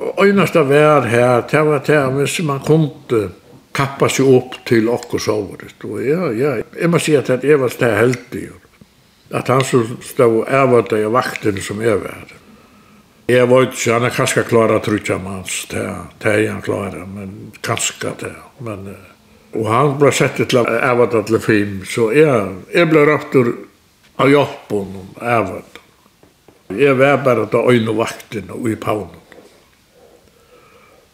og 0.00 0.24
øynasta 0.24 0.62
vær 0.62 1.06
her, 1.06 1.44
det 1.50 1.66
var 1.66 1.84
til 1.84 2.16
hvis 2.16 2.38
man 2.48 2.64
kunde 2.64 3.28
kappa 3.74 4.08
seg 4.08 4.26
opp 4.26 4.56
til 4.66 4.88
okkur 4.88 5.20
sovet. 5.20 5.84
Og 5.84 6.00
ja, 6.02 6.32
ja, 6.32 6.56
jeg 6.80 6.90
må 6.90 6.98
si 6.98 7.14
at 7.14 7.28
jeg 7.28 7.60
var 7.60 7.76
steg 7.76 7.94
heldig. 7.98 8.48
Og 8.54 8.67
at 9.30 9.48
han 9.48 9.64
som 9.64 9.98
stod 10.02 10.48
ævende 10.48 11.00
i 11.02 11.12
vakten 11.12 11.60
som 11.62 11.82
jeg 11.82 12.00
var. 12.00 12.34
Jeg 13.28 13.48
var 13.50 13.66
ikke, 13.66 13.92
han 13.92 14.06
er 14.08 14.14
kanskje 14.16 14.44
klar 14.48 14.70
klara 14.70 14.80
trutja 14.80 15.18
mans, 15.20 15.66
det 15.68 15.82
er 15.82 16.46
han 16.48 16.62
klara, 16.64 17.04
men 17.04 17.52
kanskje 17.62 18.14
det. 18.22 18.32
Men, 18.64 18.94
og 19.52 19.68
han 19.68 19.98
ble 20.00 20.12
sett 20.16 20.40
til 20.40 20.64
ævende 20.64 21.22
til 21.28 21.40
film, 21.44 21.82
så 21.84 22.08
jeg, 22.16 22.54
jeg 22.72 22.88
ble 22.88 23.04
raptur 23.04 23.52
av 24.16 24.32
hjelpen 24.32 24.96
om 25.02 25.12
ævende. 25.20 25.84
Jeg 26.78 26.98
var 26.98 27.20
bare 27.24 27.46
til 27.48 27.68
øyne 27.68 27.96
vakten 27.96 28.50
og 28.52 28.68
i 28.68 28.76
paunen. 28.76 29.24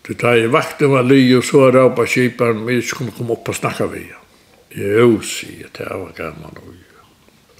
Det 0.06 0.18
tar 0.20 0.36
i 0.36 0.46
vakten 0.52 0.90
var 0.92 1.06
ly 1.06 1.18
og 1.38 1.44
så 1.46 1.70
raupa 1.72 2.04
kiparen, 2.06 2.66
jeg 2.68 2.82
skulle 2.84 3.14
komme 3.16 3.34
opp 3.34 3.48
og 3.48 3.56
snakka 3.56 3.86
vi. 3.90 4.06
Jo, 4.74 5.20
sier 5.22 5.70
det, 5.72 5.86
var 5.88 6.12
gammel 6.14 6.58
og 6.62 6.83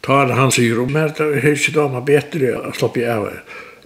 tar 0.04 0.26
han 0.26 0.52
sig 0.52 0.78
om 0.78 0.94
här, 0.94 1.12
det 1.16 1.24
är 1.24 1.50
inte 1.50 1.70
dama 1.70 2.00
bättre 2.00 2.58
att 2.58 2.76
slå 2.76 2.88
på 2.88 3.10
av. 3.10 3.30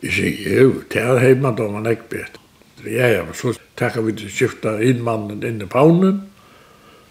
Jag 0.00 0.12
säger, 0.12 0.60
jo, 0.60 0.74
det 0.88 0.98
är 0.98 1.16
hemma 1.16 1.50
dama 1.52 1.80
näck 1.80 2.08
bättre. 2.08 2.40
Ja, 2.84 3.06
ja, 3.06 3.24
men 3.24 3.34
så 3.34 3.52
tackar 3.74 4.02
vi 4.02 4.12
till 4.12 4.30
skifta 4.30 4.82
in 4.82 5.02
mannen 5.02 5.46
in 5.46 5.62
i 5.62 5.66
paunen, 5.66 6.30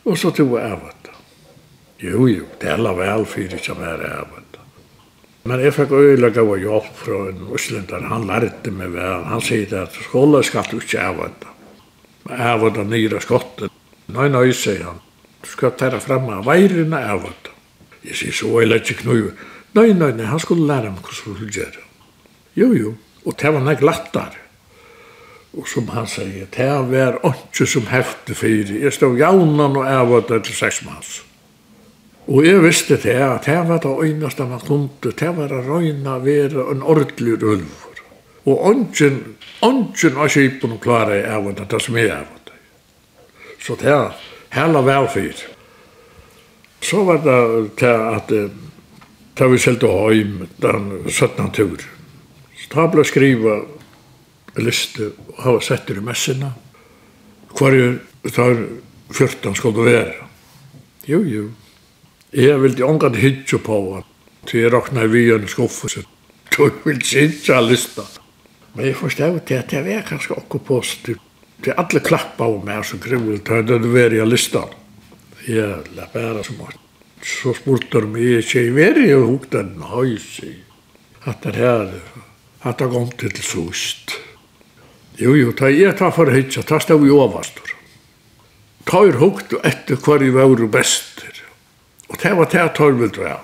och 0.04 0.17
så 0.17 0.32
tog 0.32 0.60
jag 0.60 0.72
av 0.72 0.80
det. 1.04 1.10
Jo, 1.98 2.30
jo, 2.30 2.43
det 2.60 2.67
är 2.67 2.96
väl 2.96 3.26
för 3.26 3.58
som 3.58 3.84
är 3.84 4.20
av 4.20 4.28
det. 4.52 4.60
Men 5.43 5.63
jag 5.63 5.74
fick 5.76 5.91
öjliga 5.91 6.43
vår 6.43 6.60
jobb 6.60 6.84
från 6.96 7.54
Östländaren, 7.54 8.04
han 8.04 8.28
lärde 8.28 8.72
mig 8.72 8.88
väl, 8.88 9.24
han 9.24 9.41
säger 9.41 9.84
att 9.84 9.93
skolan 9.93 10.43
ska 10.43 10.63
du 10.72 10.76
inte 10.76 11.08
av 11.08 11.15
det. 11.15 11.48
Men 12.24 12.41
av 12.41 12.74
det 12.74 12.84
nyra 12.84 13.20
skottet. 13.20 13.72
Nej, 14.06 14.30
nej, 14.30 14.54
säger 14.54 14.84
han. 14.84 15.00
Du 15.41 15.48
ska 15.48 15.70
ta 15.70 16.00
fram 16.00 16.30
av 16.30 16.46
vajrena 16.46 17.13
av 17.13 17.22
det. 17.22 17.57
Jeg 18.08 18.15
sier 18.15 18.36
så, 18.36 18.52
jeg 18.62 18.72
lærte 18.72 18.96
ikke 18.96 19.08
noe. 19.10 19.32
Nei, 19.78 19.91
nei, 19.93 20.12
nei, 20.15 20.26
han 20.26 20.41
skulle 20.41 20.67
lære 20.67 20.91
meg 20.93 21.04
hvordan 21.04 21.17
han 21.17 21.38
skulle 21.38 21.54
gjøre. 21.60 21.86
Jo, 22.58 22.72
jo, 22.74 22.93
og 23.26 23.36
det 23.41 23.54
var 23.54 23.65
nek 23.65 23.84
lattar. 23.86 24.38
Og 25.58 25.67
som 25.70 25.88
han 25.93 26.08
sier, 26.10 26.48
det 26.54 26.67
var 26.91 27.20
ikke 27.32 27.67
som 27.70 27.88
hefte 27.91 28.36
fyrir. 28.38 28.78
Jeg 28.84 28.93
stod 28.93 29.17
jaunan 29.20 29.78
og 29.78 29.88
jeg 29.88 30.12
var 30.12 30.28
der 30.30 30.43
til 30.46 30.56
seks 30.58 30.84
manns. 30.86 31.22
Og 32.28 32.43
jeg 32.43 32.60
visste 32.63 32.98
det, 33.00 33.15
at 33.24 33.46
det 33.48 33.60
var 33.70 33.80
det 33.84 33.93
øyneste 34.04 34.46
man 34.46 34.60
kunne, 34.60 34.89
det 35.02 35.30
var 35.38 35.48
det 35.48 35.63
røyna 35.67 36.17
være 36.20 36.65
en 36.72 36.82
ordentlig 36.84 37.38
ulver. 37.43 38.02
Og 38.46 38.72
ønsken, 38.72 39.22
ønsken 39.63 40.17
av 40.17 40.30
kipen 40.32 40.76
og 40.76 40.82
klare 40.84 41.22
jeg 41.22 41.46
var 41.46 41.56
det, 41.56 41.67
det 41.72 41.82
som 41.84 41.98
jeg 41.98 42.10
var 42.10 42.41
det. 42.48 42.58
Så 43.63 43.76
det 43.80 43.91
er 43.91 44.17
hele 44.56 44.84
velfyr. 44.86 45.57
Så 46.82 47.04
var 47.04 47.22
det 47.24 47.40
til 47.80 47.88
at 47.88 48.32
da 49.38 49.48
vi 49.52 49.60
selte 49.62 49.90
høym 49.92 50.48
den 50.62 50.86
17. 51.10 51.52
tur. 51.54 51.82
Så 52.58 52.70
da 52.74 52.88
ble 52.90 53.04
skriva 53.06 53.60
liste 54.58 55.12
og 55.13 55.42
hava 55.44 55.62
sett 55.62 55.90
i 55.94 56.02
messina. 56.02 56.54
Hvar 57.58 57.76
er 57.78 58.00
tar 58.34 58.58
14 59.13 59.56
skal 59.56 59.74
du 59.74 59.84
være? 59.86 60.16
Jo, 61.08 61.22
jo. 61.24 61.50
Jeg 62.34 62.60
vil 62.62 62.74
ikke 62.76 62.90
omgå 62.90 63.13
hitje 63.16 63.60
på 63.63 63.78
han. 63.94 64.08
Til 64.48 64.63
jeg 64.63 64.74
rakna 64.74 65.04
i 65.04 65.12
vyen 65.12 65.48
skuffe, 65.48 65.90
så 65.92 66.04
du 66.56 66.70
vil 66.86 66.98
ikke 66.98 67.62
lista. 67.62 68.04
Men 68.74 68.86
jeg 68.86 68.96
forstår 68.96 69.40
til 69.46 69.62
at 69.62 69.74
jeg 69.74 69.94
er 69.94 70.06
kanskje 70.08 70.38
okkur 70.38 70.63
positiv. 70.66 71.18
Til 71.63 71.74
alle 71.78 72.02
klappa 72.06 72.46
av 72.46 72.60
meg 72.66 72.86
som 72.86 73.00
grivil, 73.02 73.40
til 73.44 73.63
at 73.63 73.84
du 73.84 73.96
er 73.98 74.13
i 74.13 74.26
listan. 74.26 74.70
Ja, 75.48 75.78
la 75.96 76.10
bæra 76.12 76.44
som 76.44 76.60
var. 76.60 76.76
Så 77.24 77.54
spurte 77.56 78.02
de 78.04 78.08
meg, 78.12 78.42
ikke 78.42 78.66
i 78.68 78.72
veri, 78.76 79.06
og 79.16 79.28
hukk 79.30 79.46
den 79.54 79.78
høys 79.88 80.42
i. 80.44 80.54
At 81.24 81.46
det 81.46 81.56
her, 81.56 81.94
at 82.68 82.82
det 82.82 82.90
kom 82.92 83.08
til 83.20 83.32
sust. 83.40 84.18
Jo, 85.18 85.34
jo, 85.40 85.54
ta 85.56 85.72
jeg 85.72 85.96
ta 85.98 86.12
for 86.14 86.30
hitja, 86.36 86.66
ta 86.68 86.82
stav 86.84 87.06
i 87.06 87.14
ovastor. 87.14 87.72
Ta 88.88 89.06
er 89.08 89.20
hukk 89.22 89.56
etter 89.64 90.00
hver 90.04 90.24
i 90.24 90.34
vauru 90.36 90.68
bestir. 90.72 91.40
Og 92.12 92.20
det 92.22 92.34
var 92.36 92.52
det 92.52 92.68
tar 92.76 93.00
vil 93.00 93.16
dra. 93.16 93.38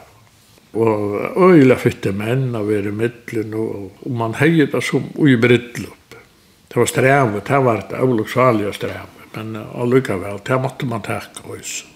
Og 0.74 1.40
øyla 1.54 1.78
fytte 1.80 2.12
menn 2.12 2.52
av 2.58 2.72
er 2.72 2.90
i 2.90 2.94
middelen, 2.94 3.56
og, 3.56 4.04
og 4.04 4.20
man 4.20 4.36
heier 4.42 4.68
det 4.72 4.84
som 4.84 5.08
ui 5.16 5.38
brittlup. 5.40 6.20
Det 6.68 6.80
var 6.82 6.90
strevet, 6.90 7.48
det 7.48 7.64
var 7.64 7.84
det 7.90 8.00
avloksalige 8.02 8.76
strevet, 8.76 9.26
men 9.36 9.56
allukkavel, 9.56 10.42
det 10.44 10.62
måtte 10.62 10.90
man 10.90 11.06
takka 11.06 11.48
høysen. 11.48 11.93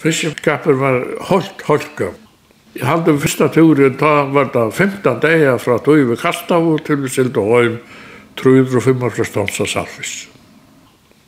Fiskeskapet 0.00 0.78
var 0.80 1.02
holdt 1.28 1.62
holka. 1.68 2.12
Jeg 2.72 2.86
hadde 2.86 3.16
fyrsta 3.20 3.50
turen, 3.52 3.96
ta 3.98 4.24
var 4.32 4.48
det 4.54 4.62
15 4.72 5.18
dager 5.20 5.58
fra 5.58 5.76
tog 5.84 6.06
vi 6.08 6.16
kastav 6.16 6.68
til 6.86 7.02
vi 7.02 7.10
silte 7.10 7.42
høym 7.42 7.80
stans 9.24 9.60
av 9.60 9.66
salvis. 9.66 10.14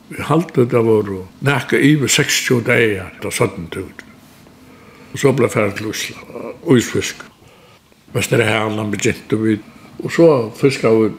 Vi 0.09 0.23
halde 0.23 0.65
det 0.65 0.81
var 0.87 1.11
nekka 1.41 1.77
iver 1.77 2.07
60 2.07 2.63
dager 2.65 3.11
da 3.21 3.29
sånn 3.29 3.69
turen. 3.69 4.09
Og 5.13 5.19
så 5.21 5.33
ble 5.37 5.49
ferdig 5.49 5.77
til 5.77 5.91
Ísland, 5.91 6.57
uisfisk. 6.65 7.21
Vesterhælan 8.13 8.89
begynte 8.89 9.37
vi, 9.37 9.59
og 10.01 10.11
så 10.11 10.27
fiska 10.57 10.89
vi 10.89 11.11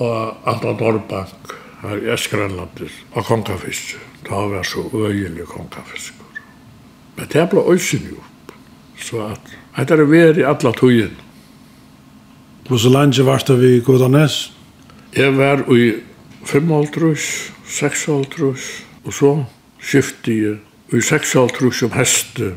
og 0.00 0.36
Alta 0.44 0.74
Norrbank 0.74 1.54
her 1.82 2.02
i 2.02 2.12
Eskrænlandis, 2.12 2.98
og 3.12 3.24
kongafisk. 3.24 3.96
Da 4.26 4.42
var 4.50 4.66
så 4.66 4.82
øyelig 4.92 5.46
kongafisk. 5.46 6.15
Men 7.16 7.28
det 7.32 7.48
ble 7.50 7.64
øysen 7.72 8.08
jo. 8.10 8.22
Så 8.98 9.22
at, 9.26 9.40
det 9.88 9.98
er 9.98 10.04
veri 10.08 10.44
alla 10.44 10.72
tøyen. 10.72 11.16
Hvor 12.68 12.76
så 12.76 12.90
langt 12.90 13.18
var 13.24 13.44
det 13.46 13.60
vi 13.60 13.76
i 13.76 13.80
Godanes? 13.80 14.52
Jeg 15.16 15.36
var 15.38 15.62
i 15.72 15.92
55, 16.44 17.52
56, 17.66 18.84
og 19.04 19.12
så 19.12 19.44
skiftet 19.80 20.42
jeg 20.42 20.56
i 20.92 21.00
seks 21.00 21.30
56 21.32 21.82
om 21.82 21.94
heste. 21.94 22.52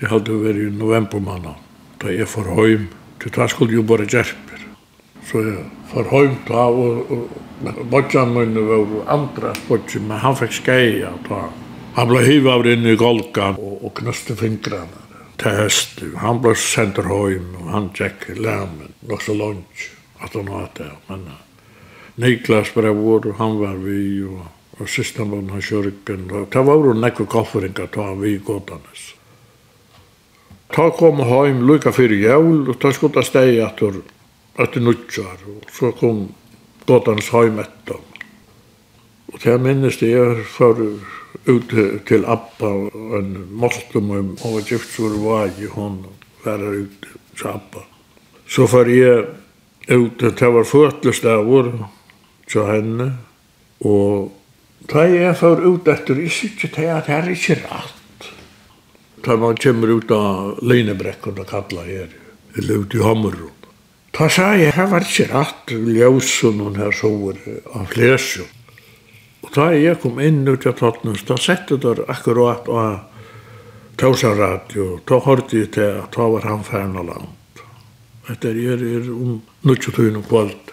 Jeg 0.00 0.08
hadde 0.08 0.36
vært 0.42 0.60
i 0.60 0.70
novembermannen, 0.72 1.56
da 2.00 2.12
jeg 2.12 2.28
for 2.28 2.48
høym, 2.56 2.86
til 3.20 3.32
da 3.36 3.48
skulle 3.48 3.76
jo 3.76 3.82
bare 3.82 4.06
gjerper. 4.08 4.62
Så 5.28 5.42
jeg 5.44 5.64
for 5.90 6.08
høym 6.08 6.36
da, 6.48 6.68
og, 6.68 7.10
og, 7.10 7.26
og 7.66 7.82
bodjan 7.90 8.32
min 8.36 8.54
var 8.68 8.86
andre 9.12 9.52
bodjan, 9.68 10.06
men 10.08 10.22
han 10.22 10.36
fikk 10.36 10.56
skeia 10.60 11.12
da. 11.28 11.42
Han 11.96 12.08
ble 12.08 12.22
hivet 12.22 12.52
av 12.52 12.66
inn 12.70 12.86
i 12.86 12.96
golkan 12.98 13.58
og, 13.58 13.78
og 13.84 13.94
knuste 13.98 14.36
fingrene 14.38 15.06
til 15.40 15.56
høsten. 15.56 16.14
Han 16.22 16.40
ble 16.44 16.54
sendt 16.58 17.00
hjem 17.02 17.54
og 17.58 17.70
han 17.74 17.88
tjekk 17.96 18.28
i 18.34 18.36
nok 18.40 19.22
så 19.24 19.34
langt 19.34 19.86
at 20.20 20.34
han 20.36 20.50
var 20.50 20.68
det. 20.76 20.90
Men 21.08 21.26
Niklas 22.20 22.70
ble 22.76 22.92
vår 22.94 23.32
han 23.38 23.56
var 23.60 23.78
vi 23.80 24.22
og, 24.26 24.44
og 24.78 24.88
siste 24.88 25.24
mann 25.24 25.50
han 25.50 25.64
kjørken. 25.64 26.28
Det 26.28 26.64
var 26.66 26.84
jo 26.86 26.94
nekve 26.94 27.26
kofferingar 27.26 27.90
ta 27.94 28.12
vi 28.20 28.36
i 28.36 28.42
Gåtanes. 28.44 29.14
Ta 30.70 30.90
kom 30.94 31.24
heim 31.26 31.64
lukka 31.66 31.90
fyrir 31.92 32.22
jævul 32.22 32.68
og 32.70 32.78
ta 32.78 32.92
skutta 32.94 33.24
steg 33.26 33.58
etter, 33.64 33.98
etter 34.60 34.84
nutjar 34.84 35.42
og 35.50 35.66
så 35.74 35.90
kom 35.98 36.28
Gåtanes 36.86 37.32
heim 37.34 37.58
etter. 37.58 37.98
Og 39.32 39.38
det 39.44 39.60
minnes 39.62 39.98
det 40.00 40.10
jeg 40.10 40.44
for 40.50 40.78
ut 41.46 41.74
til 42.06 42.26
Abba, 42.26 42.70
og 42.90 43.14
en 43.18 43.30
moslum, 43.50 44.10
hun 44.10 44.34
var 44.42 44.66
gift 44.66 44.90
for 44.96 45.14
vagi, 45.22 45.68
hun 45.70 46.02
var 46.44 46.64
ut 46.64 47.06
til 47.36 47.48
Abba. 47.48 47.84
Så 48.48 48.66
for 48.66 48.90
jeg 48.90 49.24
ut, 49.90 50.20
det 50.20 50.52
var 50.54 50.66
føtlestavur 50.66 51.70
til 52.50 52.66
henne, 52.66 53.12
og 53.80 54.32
da 54.90 55.06
jeg 55.06 55.36
for 55.38 55.62
ut 55.62 55.88
etter, 55.88 56.18
jeg 56.18 56.34
synes 56.34 56.58
ikke 56.58 56.74
til 56.74 56.90
at 56.90 57.06
det 57.06 57.14
er 57.14 57.30
ikke 57.30 57.58
rett. 57.62 58.28
Da 59.24 59.36
man 59.36 59.58
kommer 59.60 59.92
ut 59.92 60.10
av 60.10 60.58
linebrekken 60.64 61.38
og 61.38 61.48
kallar 61.48 61.86
her, 61.86 62.08
eller 62.56 62.84
ut 62.84 62.94
i 62.96 63.02
Hammerum. 63.04 63.56
Da 64.16 64.26
sa 64.28 64.50
jeg, 64.58 64.72
det 64.74 64.86
var 64.90 65.04
ikke 65.06 65.28
rett, 65.30 65.70
ljøsen 65.70 66.58
hun 66.64 66.80
her 66.80 66.90
sover 66.96 67.38
av 67.76 67.86
flesjum 67.92 68.48
da 69.54 69.70
jeg 69.74 69.98
kom 70.02 70.20
inn 70.22 70.44
ut 70.48 70.66
av 70.66 70.76
Tottenhus, 70.78 71.24
da 71.26 71.36
sette 71.40 71.78
der 71.80 72.04
akkurat 72.10 72.68
av 72.68 72.98
Tausa 74.00 74.32
Radio, 74.36 75.00
da 75.08 75.18
hørte 75.20 75.58
jeg 75.58 75.72
til 75.76 75.98
at 76.00 76.14
da 76.16 76.26
var 76.32 76.46
han 76.48 76.62
ferna 76.64 77.02
land. 77.04 77.62
Etter 78.30 78.56
jeg 78.56 78.78
er 78.78 79.08
om 79.12 79.40
nødtjøtøyen 79.66 80.20
om 80.20 80.26
kvalt. 80.28 80.70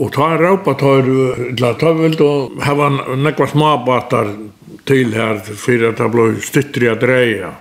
Og 0.00 0.10
ta 0.14 0.32
raupa 0.38 0.74
tar, 0.78 1.06
la 1.60 1.72
ta 1.78 1.92
vil 1.96 2.16
du 2.18 2.26
hava 2.64 2.90
nekva 3.18 3.48
smabatar 3.50 4.34
til 4.88 5.14
her 5.14 5.40
fyrir 5.44 5.90
at 5.90 6.02
det 6.02 6.10
blei 6.12 6.42
styttri 6.44 6.90
a 6.90 6.96
dreia. 6.98 7.54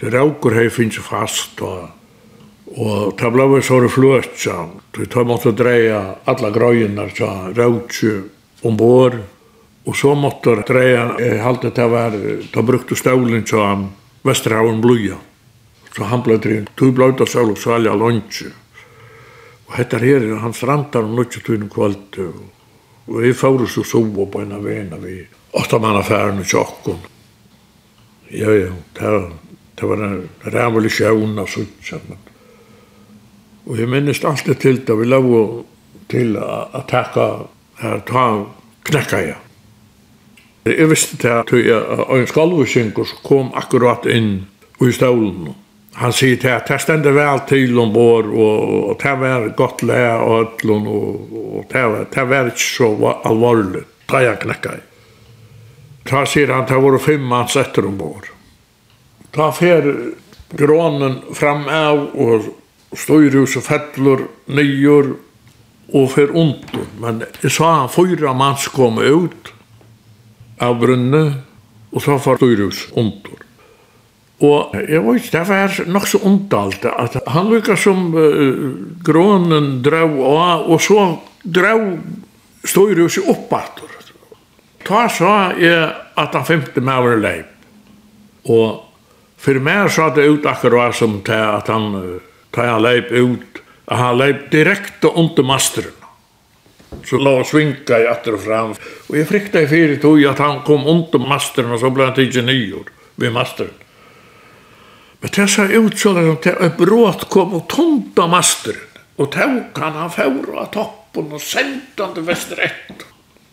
Det 0.00 0.12
raukur 0.14 0.56
hei 0.56 0.68
finnst 0.72 1.02
fast 1.04 1.62
og 1.64 1.88
Og 2.70 3.16
ta 3.18 3.26
blei 3.34 3.58
så 3.66 3.80
det 3.82 3.88
fløtja. 3.90 4.68
Du 4.94 5.02
tar 5.10 5.24
måtte 5.26 5.50
dreia 5.50 6.14
alla 6.30 6.52
grøynar, 6.54 7.10
sa 7.10 7.50
rautju 7.50 8.12
ombord, 8.66 9.20
og 9.88 9.96
så 9.96 10.12
måtte 10.14 10.54
jeg 10.54 10.66
dreie, 10.68 11.02
jeg 11.18 11.42
halte 11.42 11.72
det 11.74 11.88
var, 11.90 12.14
da 12.52 12.62
brukte 12.62 12.98
stålen 12.98 13.44
til 13.48 13.62
han, 13.64 13.88
Vesterhavn 14.26 14.80
Bluja. 14.84 15.16
Så 15.90 16.06
han 16.06 16.22
ble 16.22 16.36
drevet, 16.38 16.70
du 16.76 16.90
ble 16.94 17.10
ut 17.10 17.22
av 17.24 17.30
støvlen, 17.30 17.58
så 17.58 17.74
alle 17.74 17.94
lunsje. 17.96 18.50
Og 19.70 19.76
hette 19.78 19.98
her, 20.02 20.26
han 20.42 20.54
strandar 20.54 21.06
om 21.06 21.16
nødvendig 21.16 21.42
tøyne 21.46 21.70
kvalt, 21.72 22.18
og 23.10 23.22
jeg 23.24 23.38
fåre 23.38 23.66
så 23.70 23.82
sove 23.86 24.26
på 24.30 24.42
en 24.44 24.52
av 24.54 24.68
en 24.70 24.92
av 24.94 25.06
vi, 25.06 25.16
åtta 25.58 25.80
mann 25.82 25.98
affæren 25.98 26.42
og 26.42 26.46
tjokken. 26.46 27.00
Ja, 28.30 28.52
ja, 28.54 28.74
det 28.98 29.14
var, 29.14 29.30
det 29.80 29.88
var 29.90 30.04
en 30.06 30.20
rævlig 30.54 30.92
sjøvn 30.94 31.38
og 31.42 31.48
sånt, 31.50 32.28
Og 33.66 33.78
jeg 33.78 33.88
minnes 33.88 34.24
alltid 34.24 34.54
til 34.60 34.84
det, 34.86 34.98
vi 34.98 35.06
lov 35.06 35.64
til 36.08 36.36
å 36.36 36.82
takke 36.88 37.26
ta 37.80 38.26
knekka 38.88 39.22
ja. 39.24 39.38
Jeg 40.68 40.90
visste 40.90 41.16
det 41.22 41.32
at 41.32 41.52
en 41.56 42.26
skalvursingur 42.28 43.08
kom 43.24 43.48
akkurat 43.56 44.04
inn 44.06 44.46
i 44.80 44.92
stålen. 44.92 45.54
Han 46.00 46.12
sier 46.14 46.36
til 46.40 46.52
at 46.54 46.68
det 46.68 46.78
stender 46.84 47.16
vel 47.16 47.40
til 47.48 47.78
om 47.80 47.90
vår, 47.94 48.28
og 48.30 48.92
det 49.00 49.14
var 49.20 49.48
godt 49.56 49.82
le 49.88 50.02
og 50.20 50.34
ødlen, 50.44 50.86
og 50.86 51.72
det 51.72 52.26
var 52.28 52.52
ikke 52.52 52.66
så 52.66 52.92
alvorlig. 53.24 53.82
Da 54.10 54.22
jeg 54.24 54.40
knekka 54.44 54.76
jeg. 54.76 54.86
Da 56.10 56.24
sier 56.26 56.52
han, 56.54 56.66
det 56.68 56.78
var 56.82 56.98
fem 57.02 57.26
manns 57.26 57.56
etter 57.60 57.86
om 57.86 57.98
vår. 58.00 58.30
Da 59.34 59.50
fer 59.54 59.86
grånen 60.58 61.20
fram 61.36 61.66
av, 61.70 62.06
og 62.18 62.48
styrhus 62.96 63.56
og 63.60 63.66
fettler, 63.66 64.24
nyer, 64.50 65.12
og 65.92 66.10
fer 66.14 66.32
undan. 66.36 66.88
Men 67.02 67.22
jeg 67.42 67.52
sa 67.54 67.72
han 67.82 67.92
fyra 67.92 68.34
manns 68.36 68.68
kom 68.74 69.00
ut 69.00 69.52
av 70.60 70.78
brunne, 70.80 71.22
og 71.90 72.04
så 72.04 72.18
var 72.22 72.40
Dyrhus 72.40 72.86
undan. 72.94 73.46
Og 74.40 74.72
jeg 74.88 75.02
vet, 75.04 75.26
det 75.34 75.42
var 75.48 75.74
nok 75.92 76.06
så 76.08 76.20
ondalt 76.24 76.86
at 76.88 77.18
han 77.28 77.50
lykka 77.52 77.76
som 77.76 78.08
uh, 78.16 78.70
grånen 79.04 79.82
drau 79.84 80.22
av, 80.30 80.64
og 80.70 80.80
så 80.80 81.02
drau 81.44 81.98
Støyrhus 82.64 83.18
i 83.20 83.24
oppator. 83.32 83.88
Ta 84.84 85.06
sa 85.12 85.52
jeg 85.56 85.90
at 86.20 86.34
han 86.36 86.44
femte 86.44 86.80
med 86.84 87.00
over 87.00 87.20
leip. 87.20 87.52
Og 88.48 88.80
for 89.40 89.60
meg 89.64 89.88
sa 89.92 90.10
det 90.12 90.26
ut 90.28 90.48
akkurat 90.48 90.96
som 90.96 91.20
til 91.24 91.40
at 91.40 91.68
han, 91.72 91.94
ta 92.52 92.66
han 92.68 92.84
leip 92.84 93.12
ut 93.12 93.59
at 93.90 93.98
han 93.98 94.18
leip 94.18 94.50
direkte 94.52 95.10
under 95.18 95.42
masteren. 95.42 95.96
Så 97.06 97.18
la 97.18 97.36
han 97.36 97.46
svinka 97.46 97.98
i 97.98 98.06
atter 98.10 98.36
og 98.36 98.42
fram. 98.44 98.72
Og 99.08 99.16
jeg 99.18 99.26
frykta 99.26 99.62
i 99.62 99.68
fyrir 99.70 99.98
tog 100.02 100.22
at 100.30 100.42
han 100.42 100.62
kom 100.66 100.86
under 100.90 101.22
masteren, 101.22 101.72
og 101.74 101.82
så 101.82 101.90
ble 101.94 102.06
han 102.06 102.14
tidsi 102.14 102.44
nyår 102.46 102.90
ved 103.20 103.34
masteren. 103.34 103.74
Men 105.20 105.34
det 105.36 105.48
sa 105.52 105.66
ut 105.68 105.98
så 106.00 106.14
at 106.16 106.46
et 106.52 106.78
brått 106.78 107.26
kom 107.32 107.58
og 107.58 107.66
tonta 107.70 108.26
masteren, 108.30 108.86
og 109.20 109.32
tog 109.34 109.82
han 109.82 109.98
han 109.98 110.14
fjord 110.14 110.54
av 110.56 110.70
toppen 110.74 111.34
og 111.34 111.42
sendte 111.44 112.04
han 112.04 112.14
til 112.16 112.26
vestrett. 112.30 113.06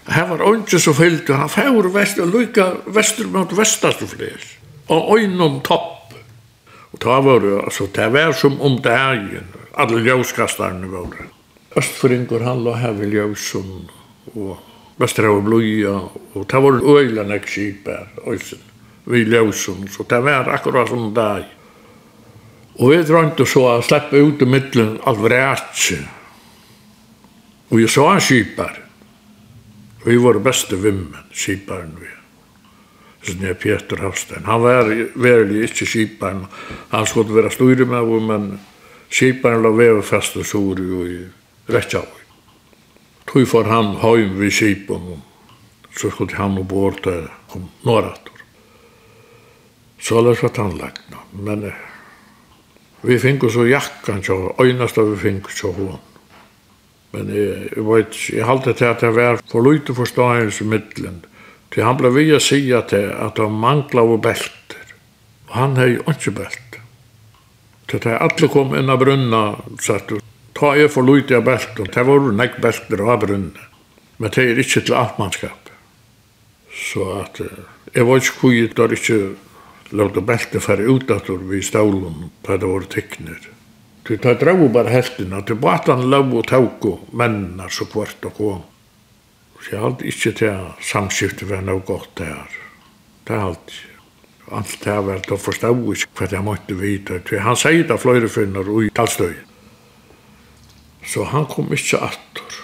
Her 0.07 0.29
var 0.29 0.45
ikke 0.53 0.79
så 0.79 0.93
fyllt, 0.95 1.27
han 1.35 1.51
fjord 1.51 1.89
vest, 1.91 2.21
og 2.23 2.31
lykka 2.31 2.69
vestur 2.95 3.27
mot 3.33 3.51
vestastu 3.57 4.07
fles, 4.07 4.53
og 4.87 5.17
øynom 5.17 5.59
topp. 5.65 6.13
Og 6.93 7.01
ta 7.03 7.19
var 7.19 7.43
det, 7.43 7.57
altså, 7.65 7.89
det 7.91 8.13
var 8.13 8.31
som 8.31 8.61
om 8.61 8.77
dagen, 8.81 9.49
alle 9.77 10.01
ljóskastarene 10.05 10.89
våre. 10.91 11.27
Østfringur 11.77 12.45
han 12.45 12.63
la 12.65 12.77
her 12.81 12.95
ved 12.97 13.13
ljósum 13.13 13.87
og 14.35 14.57
Vesterhav 14.97 15.43
Bluja 15.45 15.93
og 16.33 16.47
det 16.49 16.63
var 16.63 16.81
øyla 16.81 17.23
nek 17.27 17.45
skipar 17.47 18.09
øysen 18.25 18.63
vi 19.07 19.23
ljósum 19.23 19.87
så 19.89 20.03
det 20.09 20.19
var 20.23 20.49
akkurat 20.49 20.89
som 20.89 21.13
dag. 21.13 21.45
Og 22.77 22.91
vi 22.91 22.97
drømte 23.03 23.45
så 23.45 23.63
å 23.71 23.81
slippe 23.81 24.19
ut 24.19 24.41
i 24.41 24.49
middelen 24.49 24.99
av 25.07 25.21
vrætse. 25.23 25.97
Og 27.71 27.81
jeg 27.81 27.89
så 27.89 28.05
en 28.11 28.21
skipar. 28.21 28.83
vi 30.05 30.17
var 30.17 30.39
beste 30.39 30.75
vimmen, 30.75 31.25
skiparen 31.31 31.97
vi. 31.99 32.07
Sånn 33.27 33.43
er 33.43 33.57
Peter 33.59 33.99
Hafstein. 33.99 34.45
Han 34.45 34.61
var 34.61 34.87
verlig 35.15 35.65
ikke 35.67 35.85
skiparen. 35.85 36.45
Han 36.91 37.05
skulle 37.05 37.35
være 37.35 37.51
styrir 37.51 37.85
med, 37.85 38.07
men 38.23 38.59
Skiparen 39.09 39.63
la 39.63 39.71
veva 39.71 40.03
fast 40.03 40.35
og 40.37 40.45
sori 40.45 40.87
og 40.91 41.11
i 41.11 41.19
Rettjavøy. 41.71 42.23
Tui 43.27 43.45
for 43.47 43.67
han 43.67 43.97
heim 44.01 44.37
vi 44.39 44.51
skipen, 44.51 45.21
så 45.91 46.11
skulle 46.11 46.35
han 46.37 46.57
og 46.59 46.67
bort 46.67 47.03
der 47.03 47.27
om 47.55 47.67
norrator. 47.83 48.33
Så 49.99 50.21
løs 50.21 50.43
var 50.43 50.53
tannlegna, 50.55 51.23
men 51.33 51.71
vi 53.01 53.17
finko 53.19 53.49
så 53.49 53.65
jakkan 53.67 54.21
tja, 54.23 54.35
øynast 54.61 54.97
vi 54.97 55.17
finko 55.21 55.55
tja 55.55 55.71
hon. 55.73 55.97
Men 57.15 57.31
jeg, 57.33 57.71
jeg 57.75 57.87
vet, 57.87 58.13
ikke, 58.13 58.35
jeg 58.37 58.45
halte 58.45 58.73
til 58.73 58.91
at 58.91 59.03
jeg 59.03 59.15
var 59.15 59.41
for 59.51 59.63
lite 59.63 59.95
forståelse 59.95 60.63
i 60.63 60.67
middelen, 60.67 61.19
til 61.73 61.83
han 61.83 61.97
ble 61.99 62.11
vi 62.15 62.29
å 62.35 62.39
si 62.43 62.61
at, 62.75 62.93
at 62.93 63.39
han 63.41 63.59
mangla 63.63 64.03
og 64.03 64.21
belter, 64.23 64.95
og 65.49 65.55
han 65.55 65.77
hei 65.79 65.95
ikke 65.97 66.35
belter. 66.41 66.66
Til 67.87 68.03
det 68.03 68.17
alle 68.19 68.49
kom 68.51 68.75
inn 68.75 68.91
av 68.91 68.99
brunna, 68.99 69.41
satt 69.79 70.11
og 70.11 70.23
ta 70.57 70.73
jeg 70.75 70.91
for 70.91 71.07
lute 71.07 71.37
av 71.37 71.45
belt, 71.47 71.77
det 71.77 72.03
var 72.07 72.31
nek 72.35 72.59
belter 72.63 73.03
av 73.05 73.21
brunna. 73.23 73.67
Men 74.17 74.33
det 74.33 74.43
er 74.43 74.61
ikke 74.61 74.83
til 74.87 74.97
alt 74.97 75.19
mannskap. 75.21 75.69
Så 76.73 77.05
at, 77.21 77.41
jeg 77.93 78.07
var 78.07 78.21
ikke 78.21 78.39
kujit, 78.41 78.75
da 78.77 78.87
er 78.87 78.97
ikke 78.97 79.19
lagde 79.95 80.23
beltet 80.25 80.65
færre 80.65 80.87
ut 80.89 81.11
at 81.13 81.29
vi 81.49 81.61
stålen, 81.63 82.31
da 82.45 82.57
det 82.59 82.69
var 82.69 82.87
tekner. 82.91 83.39
Så 84.07 84.15
det 84.23 84.37
drev 84.41 84.67
bare 84.71 84.91
heltina, 84.91 85.41
til 85.43 85.59
batan 85.59 86.07
lov 86.11 86.33
og 86.35 86.47
tauk 86.47 86.85
og 86.87 87.11
mennene 87.15 87.67
så 87.71 87.87
kvart 87.91 88.23
og 88.29 88.37
kom. 88.37 88.63
Så 89.59 89.73
jeg 89.73 89.83
halte 89.83 90.07
ikke 90.07 90.33
til 90.39 90.71
samskiftet 90.91 91.49
var 91.49 91.63
noe 91.65 91.83
godt 91.83 92.13
det 92.19 92.31
her. 92.31 92.57
Det 93.27 93.39
halte 93.41 93.75
ikke. 93.75 93.96
Alt 94.51 94.79
det 94.83 94.95
var 95.05 95.19
at 95.19 95.29
han 95.29 95.39
forstod 95.39 95.83
ikke 95.91 96.21
hva 96.21 96.27
jeg 96.31 96.43
måtte 96.45 96.75
vite. 96.79 97.19
Han 97.43 97.59
sier 97.59 97.83
det 97.87 97.99
flere 97.99 98.29
finner 98.31 98.67
i 98.83 98.89
talstøyen. 98.95 99.43
Så 101.07 101.23
han 101.23 101.45
kom 101.47 101.71
ikke 101.71 101.99
atter. 102.03 102.57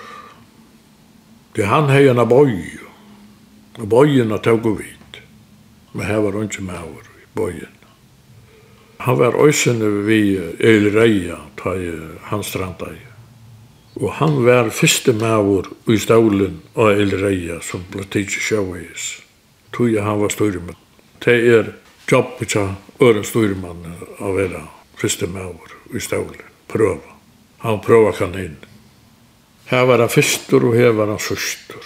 Det 1.55 1.67
han 1.67 1.91
hei 1.91 2.07
en 2.09 2.19
aboi. 2.19 2.59
Og 3.79 3.87
boien 3.89 4.31
har 4.31 4.49
og 4.51 4.77
vidt. 4.79 5.21
Men 5.93 6.05
her 6.05 6.19
var 6.23 6.37
han 6.37 6.49
ikke 6.49 6.63
med 6.63 6.79
over 6.79 7.07
i 7.07 7.27
boien. 7.35 7.79
Han 9.03 9.19
var 9.19 9.35
øysene 9.45 10.05
ved 10.07 10.59
Eilreia, 10.59 11.37
ta 11.57 11.73
i 11.75 11.91
hans. 12.29 12.55
Og 13.95 14.13
han 14.13 14.45
var 14.45 14.69
fyrste 14.69 15.13
maur 15.13 15.67
i 15.87 15.97
stålen 15.97 16.61
av 16.75 16.95
Eilreia 16.95 17.59
som 17.61 17.83
ble 17.91 18.07
tidsi 18.07 18.39
sjøveis. 18.39 19.09
Tui 19.73 19.97
han 19.99 20.21
var 20.21 20.31
styrmet 20.31 20.82
det 21.23 21.39
er 21.55 21.71
jobbet 22.11 22.53
til 22.53 22.73
øre 23.03 23.23
styrmannen 23.25 23.95
å 24.19 24.33
være 24.35 24.61
første 24.99 25.27
maur 25.31 25.71
i 25.95 26.01
stålen. 26.03 26.41
Prøva. 26.71 27.17
Han 27.63 27.81
prøva 27.83 28.11
kanin. 28.17 28.57
Her 29.69 29.85
var 29.87 30.03
han 30.03 30.11
fyrstur 30.11 30.69
og 30.69 30.75
her 30.75 30.91
var 30.97 31.11
han 31.13 31.21
søster. 31.21 31.79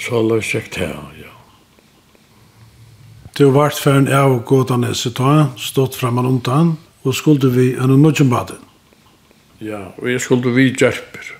Så 0.00 0.22
la 0.24 0.40
vi 0.40 0.46
sjekk 0.48 0.70
til 0.74 0.90
han, 0.90 1.12
ja. 1.20 1.34
Du 3.38 3.46
vart 3.54 3.78
færen 3.78 4.08
av 4.12 4.40
gåtanese 4.44 5.12
ta, 5.16 5.52
stått 5.56 5.94
framan 5.96 6.26
undan, 6.28 6.74
og 7.06 7.14
skulle 7.16 7.48
vi 7.54 7.70
enn 7.78 7.94
nødgjum 8.02 8.32
baden. 8.32 8.58
Ja, 9.60 9.92
og 10.00 10.08
jeg 10.10 10.20
skulle 10.24 10.52
vi 10.56 10.70
hjelper. 10.72 11.30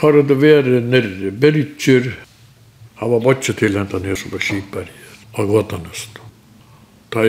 Har 0.00 0.16
det 0.16 0.36
vært 0.40 0.68
nere, 0.88 1.30
Birgir, 1.30 2.10
han 2.98 3.12
var 3.12 3.24
bortse 3.24 3.54
til 3.56 3.76
hentan 3.76 4.04
her 4.08 4.18
som 4.18 4.32
var 4.32 4.44
skipar 4.44 4.88
i 4.88 5.11
av 5.32 5.46
Gotanest. 5.46 6.18
Da 7.12 7.24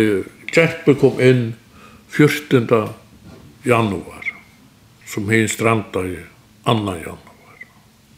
Kjerpe 0.53 0.93
kom 0.99 1.21
inn 1.21 1.53
14. 2.13 2.67
januar, 3.65 4.27
som 5.09 5.29
hei 5.31 5.47
stranda 5.49 6.03
i 6.05 6.19
2. 6.67 6.75
januar. 7.01 7.63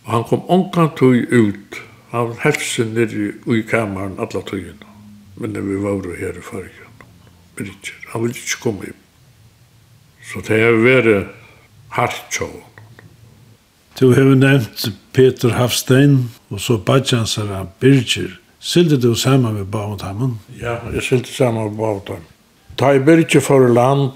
Og 0.04 0.12
han 0.12 0.26
kom 0.30 0.44
omkant 0.52 0.98
tog 1.00 1.16
ut, 1.16 1.80
han 2.12 2.36
helsen 2.44 2.94
nere 2.98 3.32
i 3.56 3.64
kameran 3.70 4.20
alla 4.20 4.44
tøyina, 4.46 4.92
men 5.40 5.56
vi 5.56 5.80
var 5.82 6.06
her 6.20 6.38
i 6.38 6.44
fargen. 6.44 7.02
Bridger, 7.56 7.98
han 8.12 8.26
ville 8.26 8.36
ikke 8.36 8.62
komme 8.62 8.92
inn. 8.92 9.02
Så 10.26 10.42
det 10.44 10.60
har 10.60 10.76
vært 10.82 11.32
hardt 11.96 12.36
sjån. 12.36 12.64
Du 13.96 14.10
har 14.12 14.28
nevnt 14.36 14.90
Peter 15.16 15.56
Hafstein, 15.56 16.26
og 16.52 16.60
så 16.60 16.76
badjansara 16.78 17.64
Birger, 17.80 18.34
Silde 18.66 18.98
du 18.98 19.16
saman 19.16 19.54
med 19.54 19.68
Bautamon? 19.70 20.40
Ja, 20.58 20.80
jeg 20.94 21.04
silde 21.06 21.30
saman 21.30 21.68
med 21.70 21.78
Bautamon. 21.78 22.24
Ta 22.76 22.96
i 22.96 23.00
byrkje 23.00 23.40
for 23.46 23.68
land, 23.70 24.16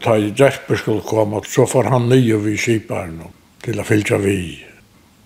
ta 0.00 0.14
i 0.16 0.30
Jesper 0.38 0.78
skulle 0.78 1.02
komme, 1.02 1.40
så 1.44 1.66
får 1.66 1.90
han 1.90 2.06
nye 2.08 2.38
vi 2.44 2.54
kiparen 2.56 3.18
til 3.64 3.80
å 3.82 3.84
fylja 3.84 4.20
vi. 4.22 4.36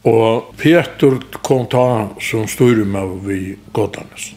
Og 0.09 0.55
Peter 0.57 1.19
kom 1.45 1.67
ta 1.71 1.85
som 2.25 2.49
styrer 2.49 2.89
av 2.97 3.13
vi 3.27 3.59
Godanes. 3.77 4.33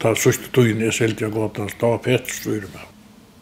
Ta 0.00 0.14
sørste 0.16 0.48
tøyen 0.56 0.80
jeg 0.80 0.96
silde 0.96 1.28
av 1.28 1.52
da 1.52 1.68
var 1.84 2.00
Peter 2.08 2.32
styrer 2.32 2.72
meg. 2.72 2.88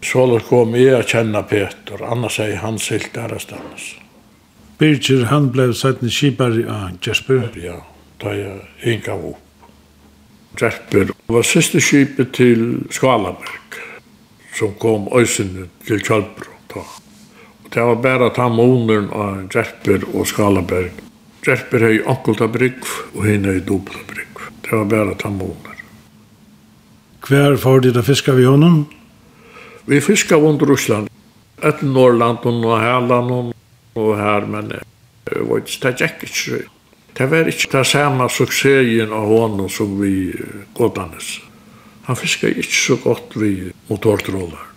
Så 0.03 0.27
kom 0.49 0.75
jeg 0.75 0.99
å 0.99 1.07
kjenne 1.07 1.45
Peter, 1.47 2.03
annars 2.03 2.41
er 2.43 2.59
han 2.65 2.83
silt 2.83 3.15
ærestannes. 3.15 3.95
Birgir, 4.83 5.29
han 5.31 5.53
ble 5.55 5.71
satt 5.71 6.03
en 6.03 6.11
kipare 6.11 6.67
i 6.67 6.93
Jesper? 7.07 7.47
Ja, 7.63 7.79
ta 8.19 8.35
jeg 8.35 8.59
Inga 8.83 9.17
Vop. 9.23 9.42
Djerper 10.59 11.13
var 11.33 11.47
siste 11.47 11.81
skipet 11.81 12.35
til 12.37 12.83
Skalaberg, 12.93 13.79
som 14.55 14.75
kom 14.81 15.09
øysene 15.17 15.69
til 15.87 16.03
Kjølbro. 16.05 16.53
Da. 16.73 16.83
Og 17.65 17.71
det 17.73 17.87
var 17.89 18.03
bare 18.05 18.31
ta 18.37 18.49
måneden 18.53 19.09
av 19.17 19.47
Djerper 19.53 20.05
og 20.13 20.29
Skalaberg. 20.29 20.93
Djerper 21.43 21.87
hei 21.89 21.95
ankelta 22.07 22.49
brygg, 22.53 22.85
og 23.17 23.25
henne 23.27 23.57
hei 23.57 23.63
dobla 23.67 24.05
brygg. 24.09 24.43
Det 24.63 24.77
var 24.77 24.91
bare 24.93 25.17
ta 25.19 25.33
måneden. 25.33 25.81
Hver 27.23 27.57
får 27.57 27.85
de 27.85 27.95
å 27.97 28.05
fiske 28.05 28.35
vi 28.37 28.45
honom? 28.45 28.85
Vi 29.87 30.01
fiskar 30.05 30.43
under 30.43 30.67
Russland. 30.67 31.09
Et 31.63 31.83
Norrland 31.83 32.45
og 32.45 32.79
Hæland 32.81 33.53
og 33.95 34.15
her, 34.19 34.47
men 34.47 34.73
jeg 34.75 35.49
vet 35.49 35.69
ikke, 35.69 35.93
det 35.93 36.07
er 36.07 36.15
ikke 36.27 36.63
Det 37.13 37.27
var 37.29 37.49
ikke 37.49 37.69
det 37.77 37.87
samme 37.87 38.29
suksessen 38.33 39.13
av 39.13 39.29
honom 39.29 39.69
som 39.69 39.99
vi 40.01 40.33
Gåtanes. 40.75 41.41
Han 42.09 42.17
fiskar 42.17 42.49
ikke 42.49 42.79
så 42.79 42.97
godt 42.97 43.37
vi 43.37 43.73
motortrålar. 43.91 44.71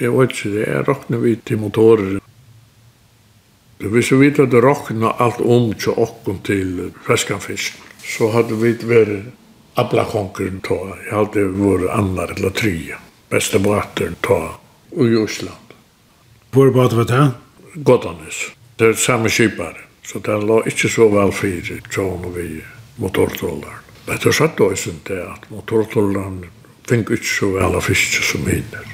Jeg 0.00 0.12
vet 0.14 0.30
ikke, 0.32 0.52
det 0.54 0.68
er 0.68 0.86
råkne 0.88 1.18
vi 1.20 1.34
til 1.36 1.58
motorer. 1.60 2.20
Hvis 3.82 4.12
vi 4.12 4.20
vet 4.22 4.40
at 4.40 4.52
det 4.54 4.62
råkne 4.62 5.10
alt 5.20 5.42
om 5.42 5.72
til 5.74 5.98
åkken 5.98 6.38
til 6.46 6.92
feskanfisk, 7.06 7.76
så 8.06 8.30
hadde 8.32 8.56
vi 8.62 8.72
vært 8.86 9.32
ablakonkeren 9.76 10.62
ta. 10.64 10.78
Jeg 11.02 11.12
hadde 11.18 11.46
vært 11.58 11.90
annar 11.98 12.32
eller 12.36 12.54
tre. 12.56 12.76
Beste 13.32 13.58
båter 13.58 14.14
ta 14.22 14.40
i 14.96 15.14
Osland. 15.18 15.76
Hvor 16.52 16.70
båter 16.72 17.02
var 17.02 17.10
det? 17.10 17.24
Gåtanes. 17.74 18.44
Det 18.78 18.92
er 18.92 19.00
samme 19.00 19.28
kiparen. 19.32 19.91
Så 20.02 20.18
den 20.18 20.46
lå 20.46 20.62
ikke 20.66 20.90
så 20.90 21.08
vel 21.12 21.32
fire 21.32 21.78
tjån 21.92 22.26
og 22.26 22.36
vi 22.36 22.62
motortrollaren. 23.02 23.82
Men 24.06 24.18
det 24.18 24.32
er 24.32 24.34
satt 24.34 24.58
da 24.58 24.70
ikke 24.74 24.96
det 25.08 25.20
at 25.22 25.46
motortrollaren 25.52 26.42
fink 26.88 27.12
ikke 27.14 27.30
så 27.30 27.52
vel 27.54 27.78
av 27.78 27.86
fiske 27.86 28.24
som 28.26 28.46
hinner. 28.50 28.88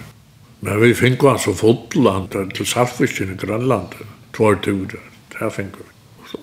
Men 0.60 0.80
vi 0.82 0.92
fink 0.94 1.22
var 1.22 1.38
så 1.40 1.54
fotland 1.56 2.34
til 2.54 2.66
saltfisken 2.66 3.32
i 3.32 3.38
Grønland, 3.40 3.94
tvær 4.36 4.58
turer, 4.62 5.04
det 5.32 5.52
fink 5.54 5.78
vi. 5.78 5.86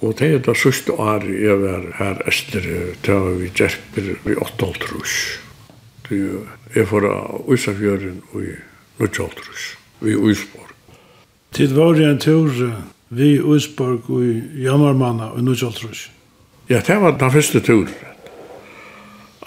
Og 0.01 0.15
det 0.17 0.31
er 0.33 0.39
det 0.41 0.55
sørste 0.57 0.95
året 0.97 1.29
jeg 1.29 1.59
var 1.61 1.83
her 1.99 2.21
ester, 2.27 2.63
det 3.05 3.13
var 3.13 3.35
vi 3.37 3.51
Gjerper 3.53 4.07
i 4.31 4.37
Åttaltrus. 4.41 5.17
Det 6.09 6.21
er 6.73 6.87
fra 6.89 7.13
Øysafjøren 7.49 8.21
og 8.31 8.41
i 8.41 8.55
9 8.99 9.07
vi 9.99 10.11
i 10.11 10.15
Øysborg. 10.15 10.71
Tid 11.53 11.73
var 11.73 11.93
det 11.93 12.09
en 12.09 12.19
tur 12.19 12.49
vi 13.09 13.35
Øsborg 13.39 14.09
i 14.23 14.63
Jammermanna 14.65 15.31
og 15.35 15.43
Nudjaltrus. 15.43 16.09
Ja, 16.69 16.81
det 16.81 16.97
var 17.01 17.17
den 17.19 17.31
første 17.31 17.61
turen. 17.61 17.93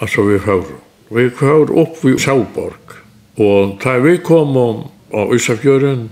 Altså 0.01 0.23
vi 0.23 0.39
får. 0.39 0.67
Vi 1.11 1.31
får 1.31 1.73
opp 1.79 2.05
i 2.07 2.15
Sjauborg. 2.21 2.95
Og 3.39 3.79
da 3.83 3.97
vi 4.03 4.19
kom 4.23 4.57
om 4.57 4.85
av 5.15 5.33
Øsafjøren, 5.35 6.09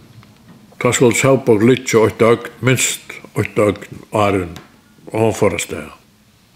da 0.82 0.92
skulle 0.92 1.14
Sjauborg 1.14 1.62
litt 1.66 1.94
og 1.94 2.10
et 2.10 2.18
dag, 2.18 2.48
minst 2.60 3.14
et 3.36 3.54
dag, 3.56 3.78
Aren, 4.16 4.56
og 5.12 5.20
han 5.20 5.36
får 5.36 5.58
sted. 5.62 5.92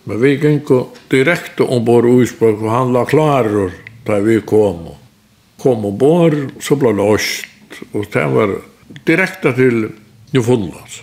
Men 0.08 0.20
vi 0.22 0.34
gikk 0.40 0.72
direkte 1.12 1.66
ombord 1.68 2.08
i 2.08 2.16
Øsborg, 2.24 2.62
og 2.64 2.72
han 2.72 2.94
la 2.96 3.04
klarer 3.06 3.74
da 4.08 4.18
vi 4.24 4.40
kom. 4.42 4.88
Kom 5.60 5.84
ombord, 5.84 6.38
så 6.64 6.78
ble 6.80 6.94
det 6.96 7.06
ost, 7.06 7.46
og 7.92 8.08
det 8.10 8.26
var 8.34 8.56
direkte 9.06 9.52
til 9.54 9.90
jo 10.32 10.42
fullas. 10.42 11.02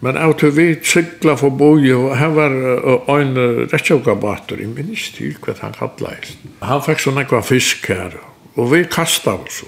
Men 0.00 0.16
av 0.16 0.32
til 0.40 0.54
vi 0.56 0.66
sykla 0.80 1.34
for 1.36 1.52
boi, 1.52 1.90
og 1.92 2.14
her 2.16 2.32
var 2.32 2.54
ein 3.12 3.34
rettjøkabater, 3.68 4.62
jeg 4.62 4.72
minns 4.72 5.10
til 5.12 5.34
hva 5.44 5.52
han 5.60 5.76
kallet. 5.76 6.30
Han 6.64 6.80
fikk 6.84 7.04
sånn 7.04 7.20
ekva 7.20 7.42
fisk 7.44 7.90
her, 7.92 8.16
og 8.56 8.70
vi 8.72 8.86
kasta 8.88 9.36
oss. 9.36 9.60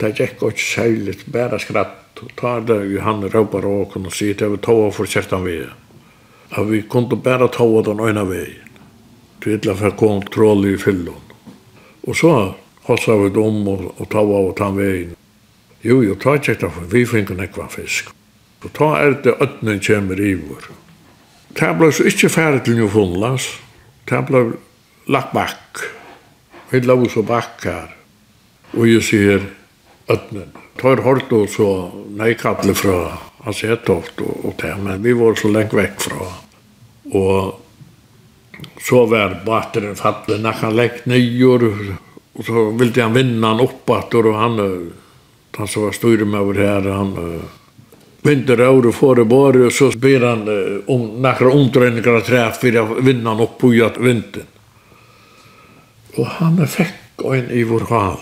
Det 0.00 0.12
gikk 0.16 0.44
ikke 0.44 0.64
særlig, 0.64 1.16
bare 1.32 1.60
skratt, 1.60 2.20
og 2.20 2.32
ta 2.36 2.58
det 2.64 2.82
jo 2.90 3.00
han 3.04 3.24
råpar 3.32 3.64
og 3.68 3.94
kunne 3.94 4.12
si 4.12 4.32
til 4.36 4.52
vi 4.54 4.60
tåa 4.64 4.90
for 4.92 5.08
kjertan 5.08 5.44
vi. 5.48 5.62
At 6.50 6.68
vi 6.68 6.82
kunne 6.82 7.16
bare 7.16 7.48
tåa 7.48 7.84
den 7.86 8.00
øyna 8.00 8.26
vei, 8.28 8.48
Til 9.40 9.54
etla 9.56 9.72
for 9.72 10.20
trål 10.28 10.66
i 10.68 10.76
fyllen. 10.76 11.16
Og 12.04 12.16
så 12.16 12.54
hossa 12.84 13.16
vi 13.16 13.30
dom 13.32 13.68
og, 13.68 13.94
og 13.96 14.08
tåa 14.12 14.40
og 14.50 14.56
ta 14.56 14.68
veien. 14.68 15.16
Jo, 15.82 16.02
jo, 16.04 16.14
ta 16.20 16.36
tjekta 16.36 16.68
for 16.68 16.88
vi 16.92 17.06
finner 17.08 17.38
nekva 17.38 17.68
fisk. 17.72 18.10
Og 18.60 18.72
ta 18.76 18.90
er 19.00 19.16
det 19.24 19.38
ötnen 19.40 19.80
kjemmer 19.80 20.20
i 20.20 20.34
vår. 20.36 20.66
Ta 21.56 21.72
ble 21.76 21.88
så 21.92 22.04
ikkje 22.08 22.28
færre 22.32 22.60
til 22.64 22.76
Newfoundlands. 22.76 23.46
Ta 24.08 24.20
ble 24.26 24.44
lagt 25.10 25.32
bakk. 25.32 25.86
Vi 26.70 26.82
la 26.84 26.94
oss 26.94 27.16
og 27.16 27.26
bakk 27.30 27.64
her. 27.64 27.88
Og 28.76 28.86
jeg 28.90 29.06
sier 29.08 29.48
ötnen. 30.12 30.52
Ta 30.80 30.92
er 30.92 31.02
hårdt 31.04 31.32
og 31.36 31.48
så 31.52 31.70
neikattle 32.16 32.76
fra 32.76 33.00
Asetoft 33.48 34.20
og, 34.20 34.44
og 34.44 34.54
det, 34.60 34.74
men 34.84 35.00
vi 35.02 35.16
var 35.16 35.36
så 35.40 35.48
lengt 35.48 35.74
vekk 35.76 35.96
fra. 36.04 36.28
Og 37.16 37.60
så 38.84 39.04
var 39.08 39.40
bateren 39.46 39.96
fattelig, 39.96 40.42
nakkan 40.44 40.76
lengt 40.76 41.06
nyer, 41.08 41.64
og 42.36 42.44
så 42.44 42.66
ville 42.76 43.00
han 43.02 43.16
vinna 43.16 43.54
han 43.54 43.62
oppater, 43.64 44.28
og 44.28 44.36
han 44.36 44.60
han 45.56 45.68
så 45.68 45.80
var 45.80 45.92
styrmöver 45.92 46.54
här, 46.54 46.90
han 46.90 47.18
uh, 47.18 47.40
vinter 48.22 48.92
får 48.92 49.16
det 49.16 49.24
bara 49.24 49.66
och 49.66 49.72
så 49.72 49.90
ber 49.98 50.20
han 50.20 50.48
uh, 50.48 50.80
om 50.86 51.22
några 51.22 51.52
omträningar 51.52 52.14
att 52.14 52.24
träff 52.24 52.60
för 52.60 52.76
att 52.76 53.04
vinna 53.04 53.42
upp 53.42 53.58
på 53.58 53.74
jat 53.74 53.98
vintern. 53.98 54.46
Och 56.16 56.26
han 56.26 56.68
fick 56.68 56.86
en 57.24 57.50
i 57.50 57.64
vår 57.64 57.80
hal. 57.80 58.18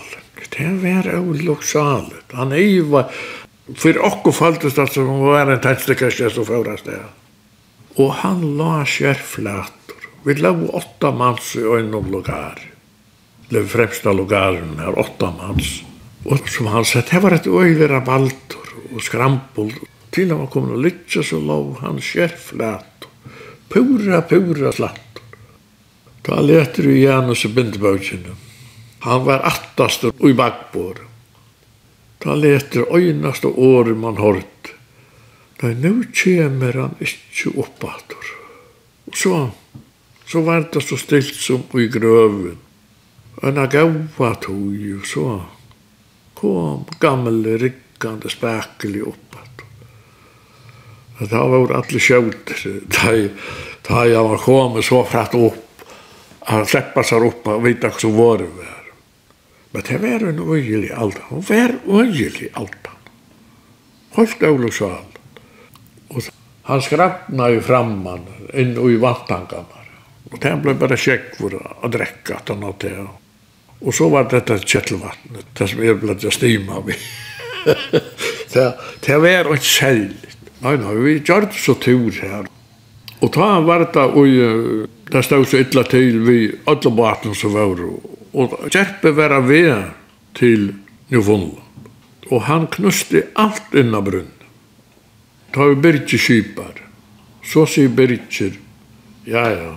Det 0.57 0.65
var 0.65 1.19
olycksaligt. 1.19 2.31
Han 2.31 2.51
är 2.51 2.81
var 2.81 3.05
för 3.75 4.27
och 4.27 4.35
faltest 4.35 4.77
att 4.77 4.93
som 4.93 5.19
var 5.19 5.51
en 5.51 5.61
tändstickare 5.61 6.29
som 6.29 6.45
förast 6.45 6.85
det. 6.85 6.99
Og 7.99 8.11
han 8.21 8.57
la 8.57 8.85
skjerflater. 8.85 10.05
Vi 10.23 10.35
låg 10.35 10.69
åtta 10.73 11.11
mans 11.11 11.55
i 11.55 11.59
en 11.59 11.91
lokal. 11.91 12.59
Den 13.49 13.67
fremsta 13.67 14.13
lokalen 14.13 14.79
her, 14.79 14.99
åtta 14.99 15.33
mans. 15.37 15.83
Og 16.25 16.49
som 16.51 16.67
han 16.67 16.85
sa, 16.85 17.01
det 17.05 17.21
var 17.23 17.37
et 17.37 17.47
øyvera 17.47 18.01
valdur 18.05 18.73
og 18.91 19.03
skrampul. 19.03 19.71
Til 20.11 20.31
han 20.33 20.41
var 20.41 20.51
kommet 20.51 20.75
og 20.75 20.83
lytja 20.83 21.23
så 21.23 21.39
lov 21.39 21.79
han 21.83 22.01
skjerflat. 22.03 23.07
Pura, 23.69 24.21
pura 24.25 24.71
slatt. 24.73 25.21
Da 26.25 26.41
leter 26.41 26.89
vi 26.89 27.03
Janus 27.03 27.45
i 27.45 27.53
bindebøkjene. 27.53 28.35
Han 29.05 29.23
var 29.25 29.45
attastur 29.47 30.11
ui 30.19 30.33
bakbor. 30.35 30.97
Da 32.19 32.35
leter 32.35 32.89
øynast 32.91 33.45
og 33.47 33.59
året 33.63 33.97
man 33.97 34.19
hård. 34.19 34.73
Da 35.61 35.71
nu 35.71 36.03
kjemer 36.13 36.75
han 36.75 36.97
ikkje 36.99 37.53
oppator. 37.59 38.33
Og 39.07 39.15
så, 39.15 39.37
så 40.27 40.41
var 40.43 40.67
det 40.73 40.83
så 40.83 40.97
stilt 40.99 41.35
som 41.35 41.63
ui 41.73 41.87
grøven. 41.91 42.57
Enn 43.39 43.59
a 43.61 43.69
gaua 43.71 44.33
tog, 44.43 44.75
og 44.99 45.05
så, 45.07 45.25
kom 46.39 46.85
gamle 46.99 47.57
rikkande 47.61 48.31
spekelig 48.31 49.03
opp 49.11 49.39
at 49.39 49.65
det 51.19 51.39
var 51.51 51.73
alle 51.75 51.99
sjøvd, 51.99 52.53
da 52.95 54.03
jeg 54.07 54.21
var 54.23 54.39
kommet 54.43 54.87
så 54.87 55.01
fratt 55.03 55.35
opp 55.35 55.65
han 56.49 56.65
sleppa 56.65 57.03
seg 57.05 57.25
opp 57.27 57.49
og 57.51 57.65
vet 57.65 57.83
hva 57.83 57.91
som 57.99 58.15
var 58.15 58.39
det 58.41 58.47
var. 58.55 58.77
men 59.73 59.83
det 59.89 59.97
var 60.01 60.27
en 60.29 60.39
øyelig 60.39 60.91
alt 60.95 61.19
han 61.29 61.43
var 61.49 61.75
øyelig 61.85 62.49
alt 62.53 62.87
holdt 64.15 64.43
Olof 64.43 64.73
Sal. 64.73 65.05
Og 66.09 66.29
han 66.69 66.81
skrapna 66.81 67.49
jo 67.53 67.61
framman 67.61 68.25
inn 68.53 68.73
i 68.73 68.97
vattankammar 69.01 69.85
og 70.29 70.37
det 70.41 70.51
ble 70.63 70.75
bare 70.77 70.97
sjekk 70.97 71.33
for 71.37 71.55
å 71.57 71.89
drekke 71.89 72.37
at 72.37 72.51
han 72.53 72.65
hadde 72.65 72.89
det 72.89 73.07
Og 73.79 73.95
så 73.95 74.09
var 74.11 74.27
dette 74.31 74.59
kjettelvattnet, 74.59 75.45
det 75.55 75.67
som 75.71 75.83
jeg 75.83 75.99
ble 76.01 76.15
til 76.19 76.33
stima 76.35 76.81
vi. 76.83 76.97
det, 78.53 78.65
det 79.05 79.19
var 79.23 79.53
ikke 79.55 79.71
selv. 79.71 80.25
Nei, 80.59 80.75
nei, 80.81 80.95
vi 80.99 81.19
gjør 81.23 81.47
det 81.47 81.61
så 81.63 81.77
tur 81.79 82.11
her. 82.19 82.49
Og 83.19 83.31
da 83.35 83.47
var 83.63 83.85
det 83.87 84.03
og 84.03 84.89
det 85.11 85.23
stod 85.25 85.47
så 85.47 85.61
illa 85.63 85.83
til 85.87 86.19
vi 86.27 86.37
alle 86.69 86.91
baten 86.95 87.35
som 87.35 87.55
var. 87.55 87.79
Og 88.33 88.59
kjerpe 88.71 89.15
var 89.15 89.39
ved 89.47 89.95
til 90.37 90.73
Newfoundland. 91.09 91.63
Og 92.29 92.43
han 92.45 92.67
knuste 92.67 93.23
alt 93.39 93.73
innan 93.73 94.05
brunn. 94.05 94.33
Ta 95.55 95.65
vi 95.71 95.79
Birgit 95.81 96.21
Kipar. 96.21 96.75
Så 97.43 97.65
sier 97.65 97.89
Birgit, 97.89 98.59
ja, 99.25 99.47
ja. 99.49 99.71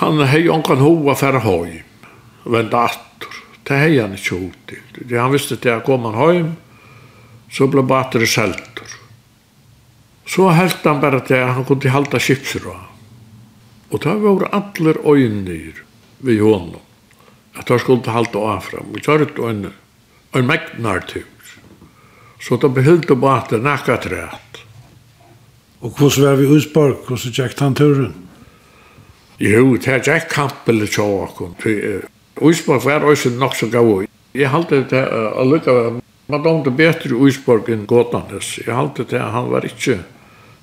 Han 0.00 0.20
hei 0.28 0.48
onkan 0.48 0.82
hoa 0.82 1.14
færa 1.16 1.40
høy 1.44 1.83
vända 2.44 2.78
attor. 2.78 3.34
Det 3.62 3.74
här 3.74 4.00
han 4.00 4.12
inte 4.12 4.34
ut 4.34 4.52
till. 5.06 5.18
Han 5.18 5.32
visste 5.32 5.54
att 5.54 5.64
jag 5.64 5.84
kom 5.84 6.04
han 6.04 6.14
hem 6.14 6.52
så 7.50 7.66
blev 7.66 7.84
bara 7.84 8.00
attor 8.00 8.24
sältor. 8.26 8.86
Så 10.26 10.48
helt 10.48 10.84
han 10.84 11.00
bara 11.00 11.16
att 11.16 11.30
han 11.30 11.64
kunde 11.64 11.88
halta 11.88 12.18
chipser 12.18 12.60
av. 12.66 12.84
Og 13.94 14.00
det 14.02 14.14
var 14.14 14.48
allir 14.50 14.96
øynir 15.06 15.84
vi 16.18 16.38
honom. 16.38 16.80
At 17.54 17.68
han 17.68 17.78
skulle 17.78 18.10
halta 18.10 18.38
avfram. 18.38 18.90
Vi 18.94 19.00
kjørt 19.00 19.38
en, 19.38 19.68
en 20.34 20.46
megnartur. 20.46 21.28
Så 22.40 22.56
det 22.56 22.72
behilte 22.74 23.14
bare 23.14 23.42
at 23.42 23.52
det 23.54 23.62
nakket 23.62 24.08
rett. 24.10 24.58
Og 25.80 25.94
hvordan 25.94 26.24
var 26.26 26.40
vi 26.40 26.48
utspørg? 26.56 27.04
Hvordan 27.06 27.36
gikk 27.38 27.60
han 27.60 27.78
turen? 27.78 28.14
Jo, 29.38 29.76
det 29.76 30.00
gikk 30.08 30.28
kampelig 30.32 30.90
til 30.96 31.14
åkken. 31.22 31.54
Uisborg 32.40 32.84
var 32.84 33.04
også 33.06 33.30
nok 33.30 33.54
så 33.56 33.68
gav. 33.70 34.06
Jeg 34.34 34.50
halte 34.50 34.82
det 34.90 35.02
allukka, 35.38 36.00
man 36.26 36.42
domte 36.42 36.72
bedre 36.74 37.14
Uisborg 37.14 37.68
enn 37.70 37.86
Gåtanes. 37.86 38.58
Jeg 38.66 38.74
halte 38.74 39.06
det 39.06 39.20
han 39.20 39.50
var 39.52 39.66
ikke 39.68 40.00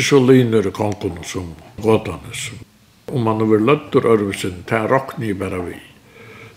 så 0.02 0.20
lyner 0.20 0.68
i 0.68 0.74
kongen 0.76 1.22
som 1.24 1.54
Gåtanes. 1.82 2.50
Om 3.12 3.24
man 3.24 3.46
var 3.48 3.64
løtter 3.64 4.08
Ørvesen, 4.08 4.64
det 4.68 4.78
er 4.78 4.92
råkni 4.92 5.34
bare 5.38 5.62
vi. 5.64 5.78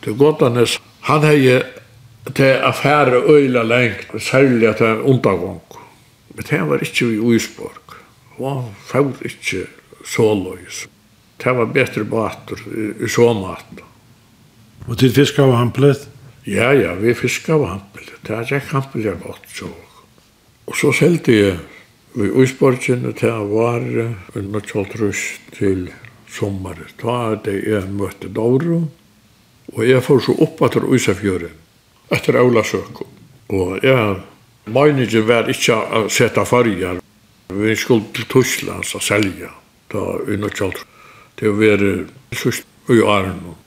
Til 0.03 0.19
Gåtanes, 0.19 0.79
han 1.07 1.23
hei 1.29 1.61
til 2.35 2.61
affære 2.65 3.23
øyla 3.29 3.63
lengt, 3.63 4.11
særlig 4.19 4.69
at 4.69 4.79
det 4.79 4.89
er 4.89 5.03
undergång. 5.05 5.63
Men 6.35 6.47
det 6.51 6.61
var 6.69 6.83
ikke 6.83 7.13
i 7.13 7.19
Uisborg. 7.19 7.99
Og 8.39 8.51
han 8.51 8.71
fag 8.91 9.13
ikke 9.23 9.67
så 10.05 10.33
løys. 10.35 10.87
Det 11.39 11.53
var 11.57 11.71
bedre 11.71 12.05
bater 12.05 12.65
i 13.05 13.09
så 13.09 13.33
maten. 13.37 13.94
Og 14.85 14.99
til 15.01 15.15
fisk 15.17 15.39
av 15.41 15.55
hamplet? 15.57 16.03
Ja, 16.45 16.69
ja, 16.77 16.93
vi 17.01 17.15
fisk 17.17 17.49
av 17.55 17.63
hamplet. 17.65 18.11
Det 18.27 18.35
er 18.37 18.45
ikke 18.45 18.75
hamplet 18.75 19.07
jeg 19.07 19.21
godt 19.23 19.47
så. 19.49 19.71
Og 20.69 20.77
så 20.77 20.91
selte 20.93 21.33
jeg 21.33 21.55
i 22.21 22.29
Øysborgen 22.29 23.07
til 23.17 23.31
jeg 23.31 23.47
var 23.49 23.87
under 24.37 24.61
Kjoltrus 24.61 25.23
til 25.57 25.89
sommeret. 26.29 26.93
Da 27.01 27.17
er 27.31 27.41
det 27.47 27.57
jeg 27.65 27.89
møtte 27.97 28.29
Dauro, 28.29 28.83
og 29.73 29.83
jeg 29.89 30.05
får 30.05 30.21
så 30.29 30.37
opp 30.45 30.61
etter 30.69 30.85
Øysafjøren, 30.85 31.57
etter 32.13 32.39
Aula 32.39 32.63
Søko. 32.65 33.09
Og 33.57 33.81
jeg, 33.83 34.21
mener 34.69 35.09
ikke 35.09 35.25
var 35.29 35.49
ikke 35.49 35.81
å 35.81 36.07
sette 36.13 36.45
farger. 36.45 37.01
Vi 37.49 37.77
skulle 37.77 38.13
til 38.13 38.29
Tyskland 38.29 38.85
og 38.85 39.05
selge 39.05 39.49
da 39.93 40.07
under 40.21 40.53
Kjoltrus. 40.53 40.89
Det 41.41 41.51
var 41.57 41.83
sørst 42.37 42.69
i 42.93 43.01
Arnum. 43.01 43.64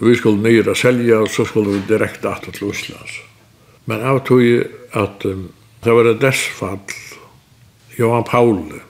Vi 0.00 0.16
skulle 0.16 0.40
nyra 0.40 0.74
selja, 0.74 1.18
og 1.20 1.28
så 1.28 1.44
skulle 1.44 1.74
vi 1.74 1.82
direkte 1.88 2.30
atle 2.30 2.54
til 2.56 2.70
Oslo. 2.70 2.96
Men 3.84 4.00
av 4.00 4.22
tog 4.24 4.40
at 4.96 5.26
um, 5.28 5.50
det 5.84 5.92
var 5.92 6.08
et 6.08 6.22
dessfall. 6.22 6.80
Johan 7.98 8.24
Pauli, 8.24 8.80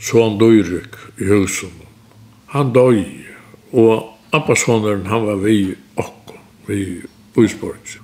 son 0.00 0.36
han 0.40 0.98
i 1.16 1.24
husen. 1.24 1.72
Han 2.52 2.72
døy, 2.72 3.04
og 3.72 4.14
Abbasoneren 4.32 5.06
han 5.06 5.24
var 5.24 5.40
vi 5.40 5.74
okko, 5.96 6.36
vi 6.66 7.00
Ísborgs. 7.36 7.96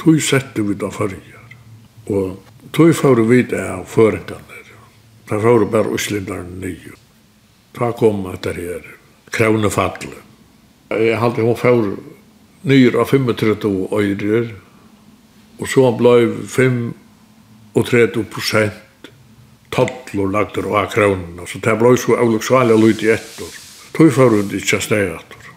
Tog 0.00 0.20
sette 0.22 0.62
vi 0.62 0.74
da 0.74 0.88
farger, 0.90 1.56
og 2.08 2.40
tog 2.72 2.94
fyrir 2.96 3.28
vi 3.28 3.42
det 3.42 3.60
av 3.60 3.84
føringarnir. 3.84 4.72
Da 5.28 5.36
fyrir 5.36 5.68
bare 5.68 5.92
Oslindaren 5.92 6.60
nye. 6.60 6.96
Da 7.76 7.92
kom 7.92 8.24
at 8.32 8.46
det 8.48 8.56
her, 8.56 8.94
krevne 9.30 9.68
fallet 9.70 10.25
Jeg 10.90 11.18
halte 11.18 11.42
hun 11.42 11.56
får 11.58 11.88
nyr 12.66 12.96
av 13.00 13.10
35 13.10 13.88
øyrer, 13.92 14.50
og 15.58 15.68
så 15.70 15.86
han 15.88 15.98
blei 15.98 16.26
35 16.46 18.26
prosent 18.30 19.10
tottler 19.74 20.30
lagt 20.32 20.58
av 20.58 20.86
kronen, 20.92 21.42
så 21.46 21.58
det 21.62 21.74
blei 21.80 21.96
så 22.00 22.16
avluksvalg 22.16 22.74
og 22.76 22.84
lyt 22.84 23.02
i 23.04 23.12
etter. 23.16 23.58
Tog 23.96 24.12
får 24.12 24.36
hun 24.36 24.54
ikke 24.56 24.80
steg 24.84 25.10
etter. 25.16 25.50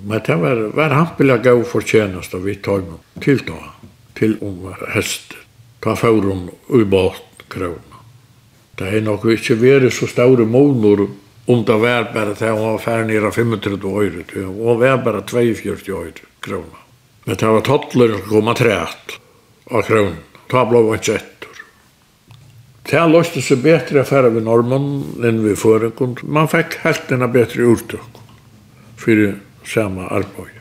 Men 0.00 0.22
det 0.26 0.36
var, 0.40 0.62
var 0.74 0.96
hampelig 0.96 1.40
gav 1.44 1.62
fortjenest 1.68 2.34
av 2.34 2.46
vi 2.46 2.56
tar 2.56 2.82
med 2.86 3.24
til 3.24 3.42
da, 3.46 3.58
til 4.16 4.38
om 4.40 4.62
var 4.64 4.80
hest. 4.94 5.36
Da 5.84 5.94
får 5.96 6.24
hun 6.24 6.48
ubåt 6.68 7.44
kronen. 7.52 7.98
Det 8.80 8.88
er 8.96 9.04
nok 9.04 9.26
ikke 9.28 9.58
vært 9.60 9.92
så 9.92 10.08
store 10.08 10.46
måneder 10.48 11.10
om 11.50 11.64
det 11.66 11.78
var 11.82 12.10
bare 12.14 12.36
til 12.38 12.54
å 12.54 12.60
var 12.62 12.82
ferdig 12.84 13.14
nere 13.14 13.32
35 13.34 13.88
år, 13.90 14.20
hun 14.34 14.78
var 14.80 15.02
bare 15.04 15.24
42 15.26 15.96
øyre 15.96 16.28
kroner. 16.44 16.86
Men 17.24 17.36
det 17.36 17.50
var 17.54 17.66
tattler 17.66 18.14
som 18.14 18.22
kom 18.28 18.54
træt 18.56 19.18
av 19.70 19.82
kronen. 19.88 20.22
Ta 20.50 20.64
blå 20.66 20.82
var 20.86 21.00
ikke 21.00 21.18
etter. 21.18 21.58
Det 22.90 23.02
løste 23.06 23.42
seg 23.44 23.60
bedre 23.62 24.02
affære 24.02 24.32
ved 24.34 24.46
normen 24.48 24.88
enn 25.26 25.42
ved 25.44 25.58
førekund. 25.60 26.24
Man 26.24 26.50
fikk 26.50 26.80
helt 26.84 27.12
en 27.14 27.26
bedre 27.30 27.68
urtøk 27.74 28.22
for 28.98 29.28
samme 29.68 30.08
arbeid. 30.10 30.59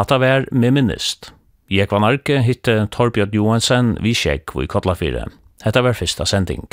Hatta 0.00 0.16
vær 0.16 0.46
med 0.48 0.72
minnist. 0.72 1.26
Jeg 1.68 1.90
var 1.90 2.00
narki 2.00 2.38
hitte 2.40 2.86
Torbjørn 2.88 3.34
Johansen 3.36 3.90
vi 4.00 4.14
sjekk 4.16 4.54
i 4.62 4.64
Kotlafire. 4.64 5.26
Hetta 5.60 5.82
var 5.84 5.92
fyrsta 5.98 6.24
sending. 6.24 6.64